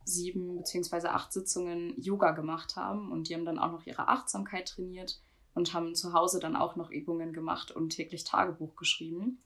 sieben 0.04 0.56
beziehungsweise 0.56 1.10
acht 1.10 1.32
Sitzungen 1.32 2.00
Yoga 2.00 2.32
gemacht 2.32 2.76
haben. 2.76 3.10
Und 3.12 3.28
die 3.28 3.34
haben 3.34 3.44
dann 3.44 3.58
auch 3.58 3.72
noch 3.72 3.86
ihre 3.86 4.08
Achtsamkeit 4.08 4.68
trainiert 4.68 5.20
und 5.54 5.72
haben 5.72 5.94
zu 5.94 6.12
Hause 6.12 6.40
dann 6.40 6.56
auch 6.56 6.76
noch 6.76 6.90
Übungen 6.90 7.32
gemacht 7.32 7.70
und 7.70 7.90
täglich 7.90 8.24
Tagebuch 8.24 8.76
geschrieben. 8.76 9.42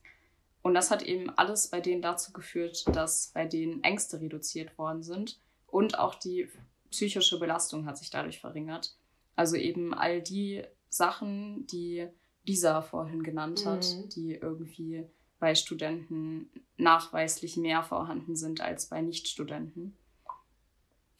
Und 0.61 0.73
das 0.73 0.91
hat 0.91 1.03
eben 1.03 1.29
alles 1.29 1.69
bei 1.69 1.79
denen 1.79 2.01
dazu 2.01 2.33
geführt, 2.33 2.83
dass 2.93 3.31
bei 3.33 3.45
denen 3.45 3.83
Ängste 3.83 4.19
reduziert 4.19 4.77
worden 4.77 5.03
sind 5.03 5.39
und 5.67 5.97
auch 5.99 6.15
die 6.15 6.49
psychische 6.91 7.39
Belastung 7.39 7.85
hat 7.85 7.97
sich 7.97 8.09
dadurch 8.09 8.39
verringert. 8.39 8.97
Also 9.35 9.55
eben 9.55 9.93
all 9.93 10.21
die 10.21 10.63
Sachen, 10.89 11.65
die 11.67 12.07
Lisa 12.45 12.81
vorhin 12.81 13.23
genannt 13.23 13.65
hat, 13.65 13.85
mhm. 13.85 14.09
die 14.09 14.33
irgendwie 14.33 15.05
bei 15.39 15.55
Studenten 15.55 16.49
nachweislich 16.77 17.55
mehr 17.55 17.83
vorhanden 17.83 18.35
sind 18.35 18.59
als 18.59 18.87
bei 18.87 19.01
Nichtstudenten. 19.01 19.95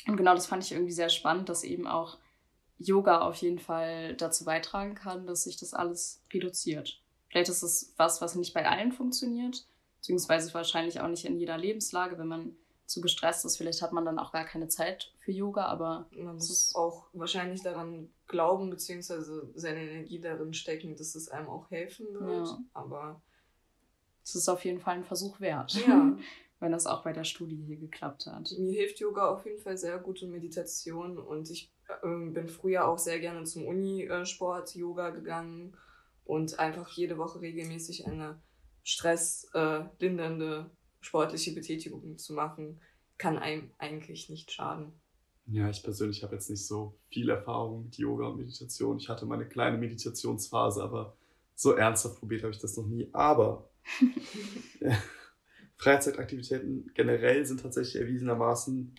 Und 0.09 0.17
genau 0.17 0.33
das 0.33 0.47
fand 0.47 0.63
ich 0.63 0.71
irgendwie 0.71 0.91
sehr 0.91 1.09
spannend, 1.09 1.49
dass 1.49 1.63
eben 1.63 1.87
auch 1.87 2.17
Yoga 2.79 3.21
auf 3.21 3.35
jeden 3.35 3.59
Fall 3.59 4.15
dazu 4.15 4.45
beitragen 4.45 4.95
kann, 4.95 5.27
dass 5.27 5.43
sich 5.43 5.57
das 5.57 5.73
alles 5.73 6.23
reduziert. 6.33 7.01
Vielleicht 7.29 7.49
ist 7.49 7.61
es 7.61 7.93
was, 7.97 8.21
was 8.21 8.35
nicht 8.35 8.53
bei 8.53 8.67
allen 8.67 8.91
funktioniert, 8.91 9.65
beziehungsweise 9.97 10.53
wahrscheinlich 10.53 10.99
auch 10.99 11.07
nicht 11.07 11.25
in 11.25 11.37
jeder 11.37 11.57
Lebenslage, 11.57 12.17
wenn 12.17 12.27
man 12.27 12.55
zu 12.85 13.01
gestresst 13.01 13.45
ist. 13.45 13.57
Vielleicht 13.57 13.81
hat 13.81 13.93
man 13.93 14.05
dann 14.05 14.17
auch 14.17 14.31
gar 14.31 14.45
keine 14.45 14.67
Zeit 14.67 15.13
für 15.19 15.31
Yoga, 15.31 15.65
aber. 15.65 16.07
Man 16.11 16.35
muss 16.35 16.73
auch 16.73 17.07
wahrscheinlich 17.13 17.61
daran 17.61 18.09
glauben, 18.27 18.69
beziehungsweise 18.71 19.51
seine 19.53 19.81
Energie 19.81 20.19
darin 20.19 20.53
stecken, 20.53 20.95
dass 20.95 21.13
es 21.13 21.29
einem 21.29 21.49
auch 21.49 21.69
helfen 21.69 22.07
wird. 22.13 22.47
Ja. 22.47 22.59
Aber. 22.73 23.21
Es 24.23 24.35
ist 24.35 24.49
auf 24.49 24.65
jeden 24.65 24.79
Fall 24.79 24.95
ein 24.95 25.05
Versuch 25.05 25.39
wert. 25.39 25.73
Ja. 25.85 26.17
wenn 26.59 26.71
das 26.71 26.87
auch 26.87 27.03
bei 27.03 27.13
der 27.13 27.23
Studie 27.23 27.55
hier 27.55 27.77
geklappt 27.77 28.25
hat. 28.25 28.51
Mir 28.57 28.73
hilft 28.73 28.99
Yoga 28.99 29.29
auf 29.29 29.45
jeden 29.45 29.59
Fall 29.59 29.77
sehr 29.77 29.97
gut 29.97 30.21
in 30.21 30.31
Meditation 30.31 31.17
und 31.17 31.49
ich 31.49 31.71
äh, 31.87 32.07
bin 32.07 32.47
früher 32.49 32.87
auch 32.87 32.97
sehr 32.97 33.19
gerne 33.19 33.43
zum 33.45 33.65
Unisport 33.65 34.75
Yoga 34.75 35.09
gegangen 35.11 35.75
und 36.25 36.59
einfach 36.59 36.89
jede 36.89 37.17
Woche 37.17 37.41
regelmäßig 37.41 38.07
eine 38.07 38.41
stresslindernde 38.83 40.69
äh, 40.69 40.75
sportliche 41.01 41.53
Betätigung 41.53 42.17
zu 42.17 42.33
machen, 42.33 42.81
kann 43.17 43.37
einem 43.37 43.71
eigentlich 43.77 44.29
nicht 44.29 44.51
schaden. 44.51 44.91
Ja, 45.45 45.69
ich 45.69 45.81
persönlich 45.81 46.23
habe 46.23 46.35
jetzt 46.35 46.49
nicht 46.49 46.65
so 46.65 46.99
viel 47.09 47.29
Erfahrung 47.29 47.85
mit 47.85 47.97
Yoga 47.97 48.27
und 48.27 48.37
Meditation. 48.37 48.97
Ich 48.97 49.09
hatte 49.09 49.25
meine 49.25 49.47
kleine 49.47 49.77
Meditationsphase, 49.77 50.83
aber 50.83 51.17
so 51.55 51.73
ernsthaft 51.73 52.19
probiert 52.19 52.43
habe 52.43 52.53
ich 52.53 52.59
das 52.59 52.77
noch 52.77 52.85
nie. 52.85 53.09
Aber 53.13 53.69
Freizeitaktivitäten 55.79 56.91
generell 56.93 57.45
sind 57.45 57.61
tatsächlich 57.61 58.01
erwiesenermaßen 58.01 58.93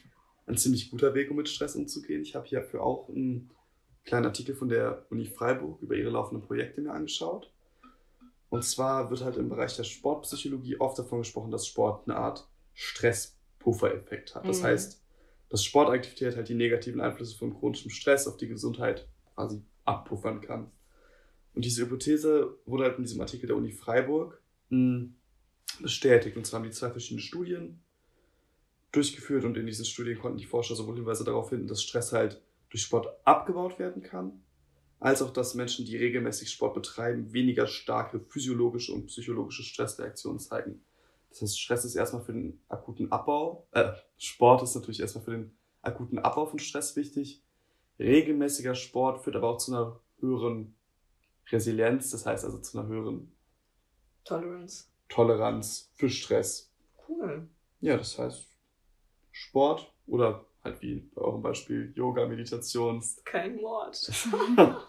ein 0.46 0.56
ziemlich 0.56 0.90
guter 0.90 1.14
Weg, 1.14 1.30
um 1.30 1.36
mit 1.36 1.48
Stress 1.48 1.76
umzugehen. 1.76 2.22
Ich 2.22 2.34
habe 2.34 2.46
hierfür 2.46 2.82
auch 2.82 3.08
ein 3.10 3.50
kleinen 4.04 4.26
Artikel 4.26 4.54
von 4.54 4.70
der 4.70 5.06
Uni 5.10 5.26
Freiburg 5.26 5.80
über 5.82 5.94
ihre 5.94 6.10
laufenden 6.10 6.44
Projekte 6.44 6.80
mir 6.80 6.92
angeschaut. 6.92 7.52
Und 8.48 8.64
zwar 8.64 9.10
wird 9.10 9.22
halt 9.22 9.36
im 9.36 9.50
Bereich 9.50 9.76
der 9.76 9.84
Sportpsychologie 9.84 10.80
oft 10.80 10.98
davon 10.98 11.20
gesprochen, 11.20 11.50
dass 11.50 11.66
Sport 11.66 12.08
eine 12.08 12.16
Art 12.16 12.48
Stresspuffereffekt 12.72 14.34
hat. 14.34 14.48
Das 14.48 14.60
mhm. 14.60 14.64
heißt, 14.64 15.04
dass 15.50 15.62
Sportaktivität 15.62 16.34
halt 16.34 16.48
die 16.48 16.54
negativen 16.54 17.02
Einflüsse 17.02 17.36
von 17.36 17.54
chronischem 17.54 17.90
Stress 17.90 18.26
auf 18.26 18.38
die 18.38 18.48
Gesundheit 18.48 19.06
quasi 19.34 19.62
abpuffern 19.84 20.40
kann. 20.40 20.70
Und 21.54 21.64
diese 21.64 21.82
Hypothese 21.82 22.56
wurde 22.64 22.84
halt 22.84 22.96
in 22.96 23.04
diesem 23.04 23.20
Artikel 23.20 23.48
der 23.48 23.56
Uni 23.56 23.70
Freiburg 23.70 24.40
hm, 24.70 25.14
bestätigt. 25.82 26.36
Und 26.36 26.46
zwar 26.46 26.60
haben 26.60 26.68
die 26.68 26.74
zwei 26.74 26.90
verschiedene 26.90 27.22
Studien 27.22 27.82
durchgeführt 28.92 29.44
und 29.44 29.56
in 29.56 29.66
diesen 29.66 29.84
Studien 29.84 30.18
konnten 30.18 30.38
die 30.38 30.46
Forscher 30.46 30.74
sowohl 30.74 30.96
Hinweise 30.96 31.24
darauf 31.24 31.50
finden, 31.50 31.68
dass 31.68 31.82
Stress 31.82 32.12
halt 32.12 32.42
durch 32.70 32.82
Sport 32.82 33.08
abgebaut 33.24 33.78
werden 33.78 34.02
kann, 34.02 34.42
als 34.98 35.22
auch 35.22 35.32
dass 35.32 35.54
Menschen, 35.54 35.84
die 35.84 35.96
regelmäßig 35.96 36.50
Sport 36.50 36.74
betreiben, 36.74 37.32
weniger 37.32 37.66
starke 37.66 38.20
physiologische 38.20 38.92
und 38.92 39.06
psychologische 39.06 39.62
Stressreaktionen 39.62 40.40
zeigen. 40.40 40.82
Das 41.30 41.42
heißt, 41.42 41.60
Stress 41.60 41.84
ist 41.84 41.94
erstmal 41.94 42.22
für 42.22 42.32
den 42.32 42.60
akuten 42.68 43.10
Abbau, 43.12 43.68
äh, 43.72 43.92
Sport 44.18 44.62
ist 44.62 44.74
natürlich 44.74 45.00
erstmal 45.00 45.24
für 45.24 45.30
den 45.32 45.56
akuten 45.82 46.18
Abbau 46.18 46.46
von 46.46 46.58
Stress 46.58 46.96
wichtig. 46.96 47.42
Regelmäßiger 47.98 48.74
Sport 48.74 49.22
führt 49.22 49.36
aber 49.36 49.50
auch 49.50 49.58
zu 49.58 49.72
einer 49.72 50.00
höheren 50.20 50.74
Resilienz, 51.50 52.10
das 52.10 52.26
heißt 52.26 52.44
also 52.44 52.58
zu 52.58 52.78
einer 52.78 52.88
höheren 52.88 53.32
Tolerance. 54.24 54.89
Toleranz 55.10 55.90
für 55.94 56.08
Stress. 56.08 56.72
Cool. 57.06 57.48
Ja, 57.80 57.96
das 57.98 58.18
heißt 58.18 58.48
Sport 59.32 59.92
oder 60.06 60.46
halt 60.64 60.80
wie 60.82 61.00
bei 61.14 61.20
eurem 61.22 61.42
Beispiel 61.42 61.92
Yoga, 61.94 62.26
Meditation. 62.26 63.04
Kein 63.24 63.56
Mord. 63.56 64.10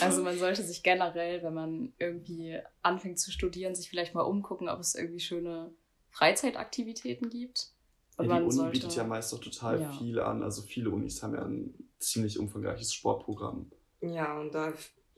Also 0.00 0.22
man 0.22 0.38
sollte 0.38 0.62
sich 0.62 0.82
generell, 0.84 1.42
wenn 1.42 1.54
man 1.54 1.92
irgendwie 1.98 2.60
anfängt 2.82 3.18
zu 3.18 3.32
studieren, 3.32 3.74
sich 3.74 3.88
vielleicht 3.90 4.14
mal 4.14 4.22
umgucken, 4.22 4.68
ob 4.68 4.78
es 4.78 4.94
irgendwie 4.94 5.18
schöne 5.20 5.74
Freizeitaktivitäten 6.10 7.28
gibt. 7.28 7.72
Und 8.16 8.26
Ja, 8.26 8.34
die 8.34 8.40
man 8.40 8.42
Uni 8.44 8.54
sollte, 8.54 8.72
bietet 8.72 8.94
ja 8.96 9.04
meist 9.04 9.34
auch 9.34 9.40
total 9.40 9.80
Ja. 9.80 9.92
viel 9.92 10.20
an. 10.20 10.42
Also 10.44 10.62
viele 10.62 10.90
Unis 10.90 11.22
haben 11.22 11.34
ja 11.34 11.44
ein 11.44 11.74
ziemlich 11.98 12.38
umfangreiches 12.38 12.92
Sportprogramm. 12.94 13.72
Ja, 14.00 14.38
und 14.38 14.54
da 14.54 14.72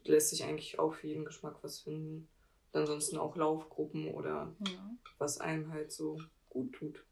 lässt 0.05 0.31
sich 0.31 0.45
eigentlich 0.45 0.79
auch 0.79 0.95
für 0.95 1.09
jeden 1.09 1.25
Geschmack 1.27 1.59
was 1.63 1.81
finden. 1.81 2.29
Ansonsten 2.77 3.17
auch 3.17 3.37
Laufgruppen 3.37 4.09
oder 4.09 4.55
ja, 4.67 4.91
was 5.19 5.41
einem 5.41 5.73
halt 5.73 5.93
so 5.93 6.19
gut 6.49 6.73
tut. 6.75 7.05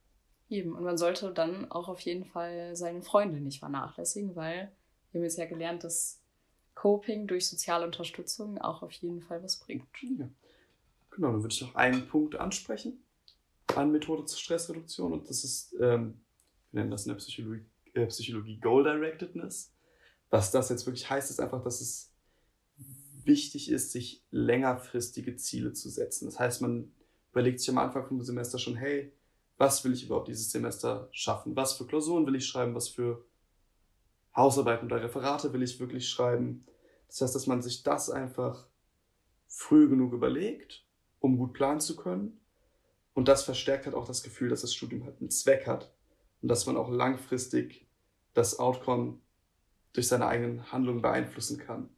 eben. 0.48 0.74
Und 0.74 0.84
man 0.84 0.98
sollte 0.98 1.32
dann 1.32 1.70
auch 1.70 1.88
auf 1.88 2.00
jeden 2.00 2.24
Fall 2.24 2.76
seine 2.76 3.02
Freunde 3.02 3.40
nicht 3.40 3.58
vernachlässigen, 3.58 4.36
weil 4.36 4.72
wir 5.10 5.20
haben 5.20 5.24
jetzt 5.24 5.38
ja 5.38 5.46
gelernt, 5.46 5.84
dass 5.84 6.20
Coping 6.74 7.26
durch 7.26 7.48
soziale 7.48 7.86
Unterstützung 7.86 8.58
auch 8.58 8.82
auf 8.82 8.92
jeden 8.92 9.22
Fall 9.22 9.42
was 9.42 9.58
bringt. 9.58 9.86
Ja. 10.02 10.28
Genau, 11.10 11.30
dann 11.30 11.42
würde 11.42 11.54
ich 11.54 11.62
noch 11.62 11.74
einen 11.74 12.08
Punkt 12.08 12.34
ansprechen. 12.34 13.04
Eine 13.74 13.92
Methode 13.92 14.24
zur 14.24 14.38
Stressreduktion 14.38 15.12
und 15.12 15.28
das 15.28 15.44
ist, 15.44 15.74
ähm, 15.80 16.20
wir 16.72 16.80
nennen 16.80 16.90
das 16.90 17.06
in 17.06 17.10
der 17.10 17.16
Psychologie, 17.16 17.64
äh, 17.94 18.06
Psychologie 18.06 18.58
Goal 18.58 18.84
Directedness. 18.84 19.72
Was 20.30 20.50
das 20.50 20.68
jetzt 20.68 20.84
wirklich 20.86 21.08
heißt, 21.08 21.30
ist 21.30 21.40
einfach, 21.40 21.62
dass 21.62 21.80
es 21.80 22.13
wichtig 23.26 23.70
ist, 23.70 23.92
sich 23.92 24.24
längerfristige 24.30 25.36
Ziele 25.36 25.72
zu 25.72 25.88
setzen. 25.88 26.26
Das 26.26 26.38
heißt, 26.38 26.62
man 26.62 26.92
überlegt 27.32 27.60
sich 27.60 27.70
am 27.70 27.78
Anfang 27.78 28.06
vom 28.06 28.22
Semester 28.22 28.58
schon, 28.58 28.76
hey, 28.76 29.12
was 29.56 29.84
will 29.84 29.92
ich 29.92 30.04
überhaupt 30.04 30.28
dieses 30.28 30.50
Semester 30.50 31.08
schaffen? 31.12 31.56
Was 31.56 31.74
für 31.74 31.86
Klausuren 31.86 32.26
will 32.26 32.36
ich 32.36 32.46
schreiben? 32.46 32.74
Was 32.74 32.88
für 32.88 33.24
Hausarbeiten 34.36 34.86
oder 34.86 35.02
Referate 35.02 35.52
will 35.52 35.62
ich 35.62 35.78
wirklich 35.78 36.08
schreiben? 36.08 36.66
Das 37.06 37.20
heißt, 37.20 37.34
dass 37.34 37.46
man 37.46 37.62
sich 37.62 37.82
das 37.82 38.10
einfach 38.10 38.66
früh 39.46 39.88
genug 39.88 40.12
überlegt, 40.12 40.84
um 41.20 41.38
gut 41.38 41.52
planen 41.52 41.80
zu 41.80 41.96
können. 41.96 42.40
Und 43.12 43.28
das 43.28 43.44
verstärkt 43.44 43.86
halt 43.86 43.94
auch 43.94 44.06
das 44.06 44.24
Gefühl, 44.24 44.48
dass 44.48 44.62
das 44.62 44.74
Studium 44.74 45.04
halt 45.04 45.20
einen 45.20 45.30
Zweck 45.30 45.66
hat 45.66 45.92
und 46.42 46.48
dass 46.48 46.66
man 46.66 46.76
auch 46.76 46.90
langfristig 46.90 47.86
das 48.32 48.58
Outcome 48.58 49.20
durch 49.92 50.08
seine 50.08 50.26
eigenen 50.26 50.72
Handlungen 50.72 51.02
beeinflussen 51.02 51.58
kann. 51.58 51.88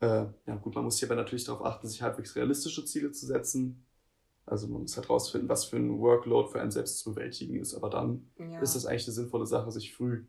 Äh, 0.00 0.26
ja 0.46 0.56
gut, 0.60 0.74
man 0.74 0.84
muss 0.84 0.98
hierbei 0.98 1.14
natürlich 1.14 1.44
darauf 1.44 1.64
achten, 1.64 1.88
sich 1.88 2.02
halbwegs 2.02 2.34
realistische 2.36 2.84
Ziele 2.84 3.12
zu 3.12 3.26
setzen. 3.26 3.86
Also 4.46 4.68
man 4.68 4.82
muss 4.82 4.96
halt 4.96 5.08
rausfinden, 5.08 5.48
was 5.48 5.64
für 5.64 5.76
ein 5.76 5.98
Workload 5.98 6.50
für 6.50 6.60
einen 6.60 6.70
selbst 6.70 6.98
zu 6.98 7.14
bewältigen 7.14 7.56
ist. 7.56 7.74
Aber 7.74 7.88
dann 7.88 8.30
Ja. 8.38 8.60
ist 8.60 8.74
es 8.74 8.84
eigentlich 8.84 9.06
eine 9.06 9.14
sinnvolle 9.14 9.46
Sache, 9.46 9.70
sich 9.70 9.94
früh 9.94 10.26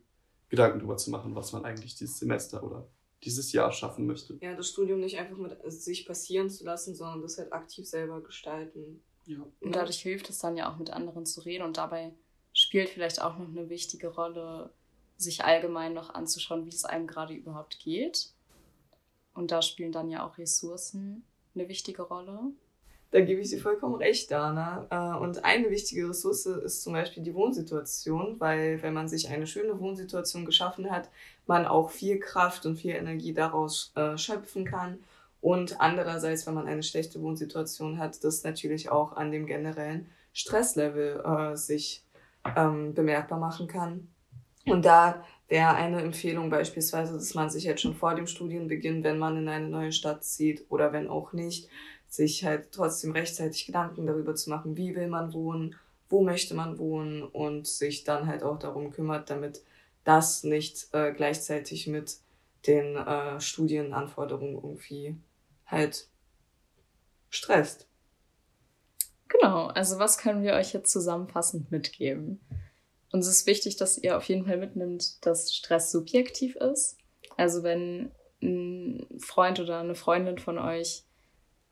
Gedanken 0.48 0.78
darüber 0.78 0.96
zu 0.96 1.10
machen, 1.10 1.34
was 1.34 1.52
man 1.52 1.64
eigentlich 1.64 1.96
dieses 1.96 2.18
Semester 2.18 2.62
oder 2.62 2.88
dieses 3.24 3.52
Jahr 3.52 3.72
schaffen 3.72 4.06
möchte. 4.06 4.38
ja, 4.40 4.54
das 4.54 4.68
Studium 4.68 5.00
nicht 5.00 5.18
einfach 5.18 5.36
mit 5.36 5.58
sich 5.72 6.06
passieren 6.06 6.48
zu 6.48 6.64
lassen, 6.64 6.94
sondern 6.94 7.22
das 7.22 7.38
halt 7.38 7.52
aktiv 7.52 7.86
selber 7.86 8.22
gestalten. 8.22 9.02
Ja. 9.24 9.44
Und 9.60 9.74
dadurch 9.74 10.00
hilft 10.00 10.30
es 10.30 10.38
dann 10.38 10.56
ja 10.56 10.72
auch 10.72 10.78
mit 10.78 10.90
anderen 10.90 11.26
zu 11.26 11.40
reden 11.40 11.64
und 11.64 11.76
dabei 11.76 12.14
spielt 12.52 12.88
vielleicht 12.88 13.20
auch 13.20 13.36
noch 13.38 13.48
eine 13.48 13.68
wichtige 13.68 14.08
Rolle, 14.08 14.70
sich 15.16 15.44
allgemein 15.44 15.94
noch 15.94 16.10
anzuschauen, 16.10 16.64
wie 16.66 16.70
es 16.70 16.84
einem 16.84 17.06
gerade 17.06 17.34
überhaupt 17.34 17.78
geht. 17.80 18.32
Und 19.36 19.50
da 19.50 19.62
spielen 19.62 19.92
dann 19.92 20.10
ja 20.10 20.26
auch 20.26 20.38
Ressourcen 20.38 21.24
eine 21.54 21.68
wichtige 21.68 22.02
Rolle. 22.02 22.38
Da 23.12 23.20
gebe 23.20 23.40
ich 23.40 23.50
dir 23.50 23.60
vollkommen 23.60 23.94
recht, 23.94 24.30
Dana. 24.30 24.86
Äh, 24.90 25.22
Und 25.22 25.44
eine 25.44 25.70
wichtige 25.70 26.08
Ressource 26.08 26.46
ist 26.46 26.82
zum 26.82 26.92
Beispiel 26.92 27.22
die 27.22 27.34
Wohnsituation, 27.34 28.40
weil 28.40 28.82
wenn 28.82 28.94
man 28.94 29.08
sich 29.08 29.28
eine 29.28 29.46
schöne 29.46 29.78
Wohnsituation 29.78 30.44
geschaffen 30.44 30.90
hat, 30.90 31.08
man 31.46 31.66
auch 31.66 31.90
viel 31.90 32.18
Kraft 32.18 32.66
und 32.66 32.76
viel 32.76 32.92
Energie 32.92 33.32
daraus 33.32 33.92
äh, 33.94 34.18
schöpfen 34.18 34.64
kann. 34.64 34.98
Und 35.40 35.80
andererseits, 35.80 36.46
wenn 36.46 36.54
man 36.54 36.66
eine 36.66 36.82
schlechte 36.82 37.22
Wohnsituation 37.22 37.98
hat, 37.98 38.24
das 38.24 38.42
natürlich 38.42 38.90
auch 38.90 39.12
an 39.12 39.30
dem 39.30 39.46
generellen 39.46 40.08
Stresslevel 40.32 41.22
äh, 41.24 41.56
sich 41.56 42.02
ähm, 42.56 42.94
bemerkbar 42.94 43.38
machen 43.38 43.68
kann. 43.68 44.08
Und 44.66 44.84
da 44.84 45.24
wäre 45.48 45.74
eine 45.74 46.02
Empfehlung 46.02 46.50
beispielsweise, 46.50 47.14
dass 47.14 47.34
man 47.34 47.50
sich 47.50 47.64
jetzt 47.64 47.82
schon 47.82 47.94
vor 47.94 48.14
dem 48.14 48.26
Studienbeginn, 48.26 49.04
wenn 49.04 49.18
man 49.18 49.36
in 49.36 49.48
eine 49.48 49.68
neue 49.68 49.92
Stadt 49.92 50.24
zieht 50.24 50.64
oder 50.68 50.92
wenn 50.92 51.08
auch 51.08 51.32
nicht, 51.32 51.68
sich 52.08 52.44
halt 52.44 52.72
trotzdem 52.72 53.12
rechtzeitig 53.12 53.66
Gedanken 53.66 54.06
darüber 54.06 54.34
zu 54.34 54.50
machen, 54.50 54.76
wie 54.76 54.94
will 54.94 55.08
man 55.08 55.32
wohnen, 55.32 55.76
wo 56.08 56.22
möchte 56.22 56.54
man 56.54 56.78
wohnen 56.78 57.22
und 57.22 57.66
sich 57.66 58.04
dann 58.04 58.26
halt 58.26 58.42
auch 58.42 58.58
darum 58.58 58.90
kümmert, 58.90 59.28
damit 59.30 59.62
das 60.04 60.44
nicht 60.44 60.88
äh, 60.92 61.12
gleichzeitig 61.12 61.86
mit 61.88 62.18
den 62.66 62.96
äh, 62.96 63.40
Studienanforderungen 63.40 64.54
irgendwie 64.54 65.16
halt 65.66 66.08
stresst. 67.28 67.88
Genau, 69.28 69.66
also 69.66 69.98
was 69.98 70.18
können 70.18 70.42
wir 70.42 70.54
euch 70.54 70.72
jetzt 70.72 70.92
zusammenfassend 70.92 71.70
mitgeben? 71.70 72.40
Uns 73.12 73.26
ist 73.26 73.46
wichtig, 73.46 73.76
dass 73.76 73.98
ihr 73.98 74.16
auf 74.16 74.24
jeden 74.24 74.46
Fall 74.46 74.56
mitnimmt, 74.56 75.24
dass 75.24 75.54
Stress 75.54 75.90
subjektiv 75.90 76.56
ist. 76.56 76.96
Also 77.36 77.62
wenn 77.62 78.10
ein 78.42 79.06
Freund 79.18 79.60
oder 79.60 79.80
eine 79.80 79.94
Freundin 79.94 80.38
von 80.38 80.58
euch 80.58 81.04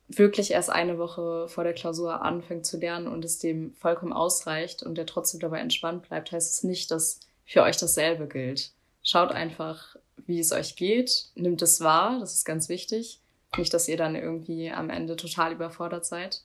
wirklich 0.09 0.51
erst 0.51 0.71
eine 0.71 0.99
Woche 0.99 1.49
vor 1.49 1.65
der 1.65 1.73
Klausur 1.73 2.23
anfängt 2.23 2.67
zu 2.67 2.79
lernen 2.79 3.09
und 3.09 3.25
es 3.25 3.39
dem 3.39 3.75
vollkommen 3.75 4.13
ausreicht 4.13 4.83
und 4.83 4.97
der 4.97 5.07
trotzdem 5.07 5.41
dabei 5.41 5.61
entspannt 5.61 6.09
bleibt, 6.09 6.33
heißt 6.33 6.53
es 6.53 6.63
nicht, 6.63 6.91
dass 6.91 7.21
für 7.47 7.63
euch 7.63 7.77
dasselbe 7.77 8.27
gilt. 8.27 8.73
Schaut 9.03 9.33
einfach, 9.33 9.97
wie 10.27 10.41
es 10.41 10.53
euch 10.53 10.77
geht, 10.77 11.27
nimmt 11.35 11.63
es 11.63 11.81
wahr, 11.81 12.19
das 12.21 12.35
ist 12.35 12.45
ganz 12.45 12.69
wichtig. 12.69 13.21
Nicht, 13.57 13.73
dass 13.73 13.89
ihr 13.89 13.97
dann 13.97 14.17
irgendwie 14.17 14.71
am 14.71 14.91
Ende 14.91 15.17
total 15.17 15.53
überfordert 15.53 16.05
seid. 16.05 16.43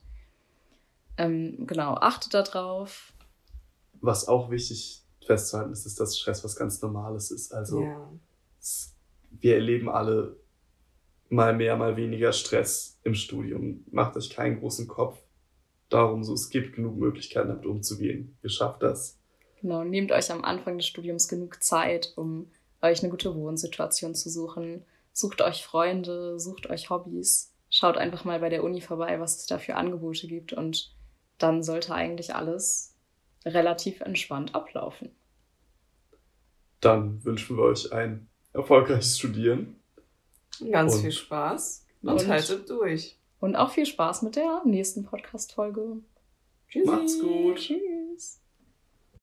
Ähm, 1.16 1.66
genau, 1.66 1.94
achtet 1.94 2.34
darauf. 2.34 3.12
Was 4.00 4.28
auch 4.28 4.50
wichtig 4.50 5.02
festzuhalten 5.26 5.72
ist, 5.72 5.86
ist, 5.86 6.00
dass 6.00 6.18
Stress 6.18 6.42
was 6.44 6.56
ganz 6.56 6.80
Normales 6.82 7.30
ist. 7.30 7.52
Also 7.52 7.82
ja. 7.82 8.10
es- 8.60 8.94
wir 9.30 9.54
erleben 9.54 9.88
alle 9.88 10.36
mal 11.28 11.54
mehr, 11.54 11.76
mal 11.76 11.96
weniger 11.96 12.32
Stress 12.32 12.98
im 13.04 13.14
Studium. 13.14 13.84
Macht 13.90 14.16
euch 14.16 14.30
keinen 14.30 14.58
großen 14.58 14.88
Kopf 14.88 15.18
darum, 15.88 16.24
so 16.24 16.34
es 16.34 16.50
gibt 16.50 16.74
genug 16.74 16.96
Möglichkeiten, 16.96 17.48
damit 17.48 17.66
umzugehen. 17.66 18.36
Ihr 18.42 18.50
schafft 18.50 18.82
das. 18.82 19.18
Genau, 19.60 19.84
nehmt 19.84 20.10
euch 20.10 20.30
am 20.32 20.44
Anfang 20.44 20.78
des 20.78 20.86
Studiums 20.86 21.28
genug 21.28 21.62
Zeit, 21.62 22.12
um 22.16 22.50
euch 22.82 23.02
eine 23.02 23.10
gute 23.10 23.34
Wohnsituation 23.34 24.14
zu 24.14 24.30
suchen. 24.30 24.84
Sucht 25.12 25.42
euch 25.42 25.64
Freunde, 25.64 26.40
sucht 26.40 26.68
euch 26.70 26.88
Hobbys. 26.90 27.52
Schaut 27.68 27.96
einfach 27.96 28.24
mal 28.24 28.40
bei 28.40 28.48
der 28.48 28.64
Uni 28.64 28.80
vorbei, 28.80 29.20
was 29.20 29.36
es 29.38 29.46
da 29.46 29.58
für 29.58 29.76
Angebote 29.76 30.26
gibt 30.26 30.52
und 30.52 30.92
dann 31.38 31.62
sollte 31.62 31.94
eigentlich 31.94 32.34
alles 32.34 32.94
relativ 33.44 34.00
entspannt 34.00 34.54
ablaufen. 34.54 35.10
Dann 36.80 37.22
wünschen 37.24 37.56
wir 37.56 37.64
euch 37.64 37.92
ein 37.92 38.28
erfolgreiches 38.52 39.18
Studieren. 39.18 39.76
Ganz 40.70 40.94
Und- 40.94 41.00
viel 41.02 41.12
Spaß 41.12 41.86
und, 42.02 42.08
Und- 42.08 42.28
haltet 42.28 42.68
durch. 42.70 43.16
Und 43.40 43.56
auch 43.56 43.70
viel 43.70 43.86
Spaß 43.86 44.22
mit 44.22 44.36
der 44.36 44.62
nächsten 44.66 45.04
Podcast-Folge. 45.04 45.98
Tschüssi. 46.68 46.86
Macht's 46.86 47.18
gut. 47.20 47.56
Tschüss. 47.56 47.80